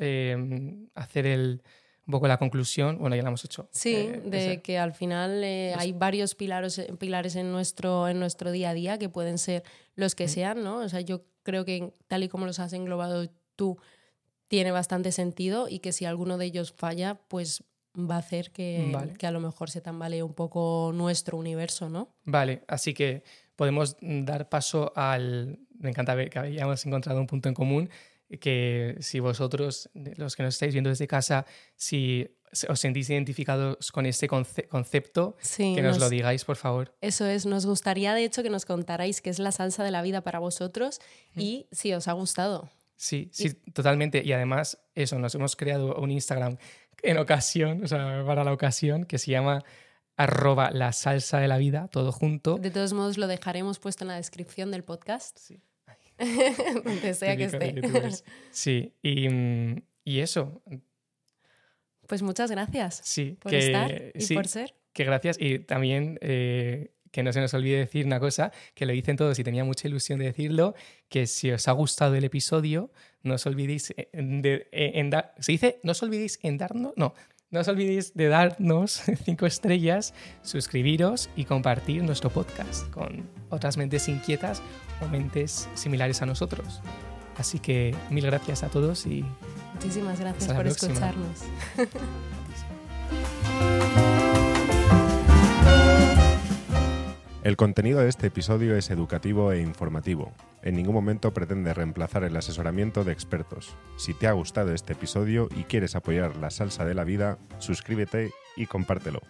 hacer 0.96 1.26
el 1.26 1.64
un 2.08 2.12
poco 2.12 2.28
la 2.28 2.38
conclusión, 2.38 2.98
bueno, 3.00 3.18
ya 3.18 3.22
la 3.22 3.28
hemos 3.28 3.44
hecho. 3.44 3.68
Sí, 3.72 3.96
eh, 3.96 4.22
de 4.24 4.62
que 4.62 4.80
al 4.80 4.94
final 4.94 5.44
eh, 5.44 5.76
hay 5.78 5.92
varios 5.92 6.36
pilares, 6.36 6.82
pilares 6.98 7.36
en, 7.36 7.52
nuestro, 7.52 8.08
en 8.08 8.20
nuestro 8.20 8.52
día 8.52 8.70
a 8.70 8.74
día 8.74 8.98
que 8.98 9.10
pueden 9.10 9.38
ser 9.38 9.64
los 9.96 10.16
que 10.16 10.26
mm. 10.26 10.30
sean, 10.30 10.64
¿no? 10.64 10.78
O 10.78 10.90
sea, 10.90 11.02
yo 11.02 11.26
creo 11.44 11.66
que 11.66 11.92
tal 12.08 12.24
y 12.24 12.30
como 12.30 12.46
los 12.46 12.60
has 12.60 12.72
englobado 12.72 13.30
tú, 13.58 13.78
tiene 14.48 14.72
bastante 14.72 15.12
sentido 15.12 15.68
y 15.68 15.80
que 15.80 15.92
si 15.92 16.06
alguno 16.06 16.38
de 16.38 16.46
ellos 16.46 16.72
falla, 16.72 17.16
pues 17.28 17.66
va 17.98 18.16
a 18.16 18.20
hacer 18.20 18.52
que, 18.52 18.96
que 19.20 19.28
a 19.28 19.32
lo 19.32 19.42
mejor 19.42 19.70
se 19.70 19.82
tambalee 19.82 20.24
un 20.24 20.34
poco 20.34 20.92
nuestro 20.94 21.38
universo, 21.38 21.90
¿no? 21.90 22.16
Vale, 22.24 22.64
así 22.70 22.94
que 22.94 23.24
podemos 23.58 23.98
dar 24.00 24.48
paso 24.48 24.94
al... 24.96 25.60
Me 25.78 25.90
encanta 25.90 26.16
ver 26.16 26.30
que 26.30 26.40
hayamos 26.40 26.86
encontrado 26.86 27.20
un 27.20 27.28
punto 27.28 27.50
en 27.50 27.56
común 27.56 27.90
que 28.40 28.98
si 29.00 29.20
vosotros, 29.20 29.90
los 29.94 30.36
que 30.36 30.44
nos 30.44 30.56
estáis 30.56 30.74
viendo 30.74 30.90
desde 30.90 31.08
casa, 31.08 31.46
si 31.76 32.28
os 32.70 32.80
sentís 32.80 33.10
identificados 33.10 33.92
con 33.92 34.06
este 34.06 34.28
conce- 34.28 34.68
concepto, 34.68 35.36
Sí, 35.42 35.74
que 35.76 35.82
nos, 35.82 35.94
nos- 35.98 36.00
lo 36.00 36.10
digáis, 36.10 36.44
por 36.46 36.56
favor. 36.56 36.94
Eso 37.02 37.26
es, 37.26 37.46
nos 37.46 37.66
gustaría 37.66 38.14
de 38.14 38.24
hecho 38.24 38.44
que 38.44 38.50
nos 38.50 38.66
contarais 38.66 39.22
qué 39.22 39.30
es 39.30 39.40
la 39.40 39.52
salsa 39.52 39.84
de 39.84 39.92
la 39.92 40.02
vida 40.02 40.22
para 40.22 40.40
vosotros 40.40 41.00
y 41.36 41.68
si 41.72 41.94
os 41.94 42.08
ha 42.08 42.14
gustado. 42.14 42.70
Sí, 42.96 43.30
sí, 43.32 43.54
totalmente. 43.74 44.24
Y 44.24 44.32
además, 44.34 44.80
eso, 44.96 45.20
nos 45.20 45.36
hemos 45.36 45.56
creado 45.56 45.96
un 45.96 46.10
Instagram 46.10 46.58
en 47.04 47.18
ocasión, 47.20 47.84
o 47.84 47.88
sea, 47.88 48.24
para 48.26 48.44
la 48.44 48.52
ocasión, 48.54 49.06
que 49.06 49.20
se 49.20 49.30
llama 49.32 49.64
arroba 50.16 50.72
la 50.72 50.94
salsa 50.94 51.40
de 51.40 51.48
la 51.48 51.60
vida, 51.60 51.90
todo 51.92 52.12
junto. 52.12 52.58
De 52.58 52.72
todos 52.72 52.94
modos, 52.94 53.20
lo 53.20 53.28
dejaremos 53.28 53.78
puesto 53.78 54.04
en 54.04 54.08
la 54.08 54.16
descripción 54.16 54.72
del 54.72 54.84
podcast, 54.84 55.38
Sí. 55.38 55.60
donde 56.84 57.14
sea 57.14 57.36
que 57.38 57.46
esté. 57.46 57.76
Sí, 58.52 58.94
y, 59.02 59.30
mm, 59.30 59.82
y 60.04 60.20
eso, 60.20 60.62
Pues 62.08 62.22
muchas 62.22 62.50
gracias 62.52 63.02
sí, 63.04 63.38
por 63.40 63.52
que, 63.52 63.58
estar 63.60 63.92
y 64.14 64.22
sí, 64.22 64.34
por 64.36 64.48
ser. 64.48 64.74
que 64.94 65.04
gracias. 65.04 65.38
Y 65.40 65.60
también 65.60 66.18
eh, 66.22 66.92
que 67.12 67.24
no 67.24 67.34
se 67.34 67.42
nos 67.42 67.54
olvide 67.54 67.78
decir 67.80 68.06
una 68.06 68.20
cosa, 68.20 68.52
que 68.74 68.86
lo 68.86 68.94
dicen 68.94 69.16
todos 69.18 69.38
y 69.40 69.44
tenía 69.44 69.64
mucha 69.66 69.88
ilusión 69.88 70.20
de 70.20 70.26
decirlo, 70.26 70.74
que 71.10 71.28
si 71.28 71.52
os 71.52 71.68
ha 71.68 71.72
gustado 71.74 72.16
el 72.16 72.24
episodio, 72.24 72.92
no 73.24 73.34
os 73.36 73.46
olvidéis 73.46 73.94
en, 74.14 74.42
de- 74.42 74.68
en 74.72 75.10
dar... 75.10 75.34
¿Se 75.40 75.52
dice? 75.52 75.80
No 75.84 75.92
os 75.92 76.02
olvidéis 76.04 76.40
en 76.44 76.58
darnos... 76.58 76.94
No, 76.96 77.14
no 77.50 77.60
os 77.62 77.68
olvidéis 77.68 78.14
de 78.14 78.28
darnos 78.28 79.02
cinco 79.26 79.46
estrellas, 79.46 80.14
suscribiros 80.42 81.30
y 81.36 81.46
compartir 81.46 82.04
nuestro 82.04 82.30
podcast 82.30 82.90
con 82.92 83.30
otras 83.50 83.78
mentes 83.78 84.08
inquietas 84.08 84.62
o 85.02 85.08
mentes 85.08 85.70
similares 85.76 86.22
a 86.22 86.26
nosotros. 86.26 86.82
Así 87.38 87.60
que 87.60 87.96
mil 88.10 88.26
gracias 88.26 88.64
a 88.64 88.70
todos 88.70 89.06
y 89.06 89.24
Muchísimas 89.74 90.20
gracias 90.20 90.52
por 90.52 90.64
próxima. 90.64 90.94
escucharnos. 90.94 91.44
El 97.48 97.56
contenido 97.56 98.02
de 98.02 98.10
este 98.10 98.28
episodio 98.28 98.76
es 98.76 98.90
educativo 98.90 99.54
e 99.54 99.62
informativo. 99.62 100.34
En 100.64 100.76
ningún 100.76 100.94
momento 100.94 101.34
pretende 101.34 101.74
reemplazar 101.74 102.26
el 102.26 102.36
asesoramiento 102.36 103.06
de 103.06 103.14
expertos. 103.14 103.74
Si 103.96 104.14
te 104.14 104.28
ha 104.28 104.34
gustado 104.34 104.74
este 104.74 104.92
episodio 104.92 105.48
y 105.56 105.64
quieres 105.64 105.96
apoyar 105.96 106.36
la 106.36 106.50
salsa 106.50 106.84
de 106.84 106.94
la 106.94 107.06
vida, 107.06 107.38
suscríbete 107.60 108.32
y 108.58 108.66
compártelo. 108.66 109.22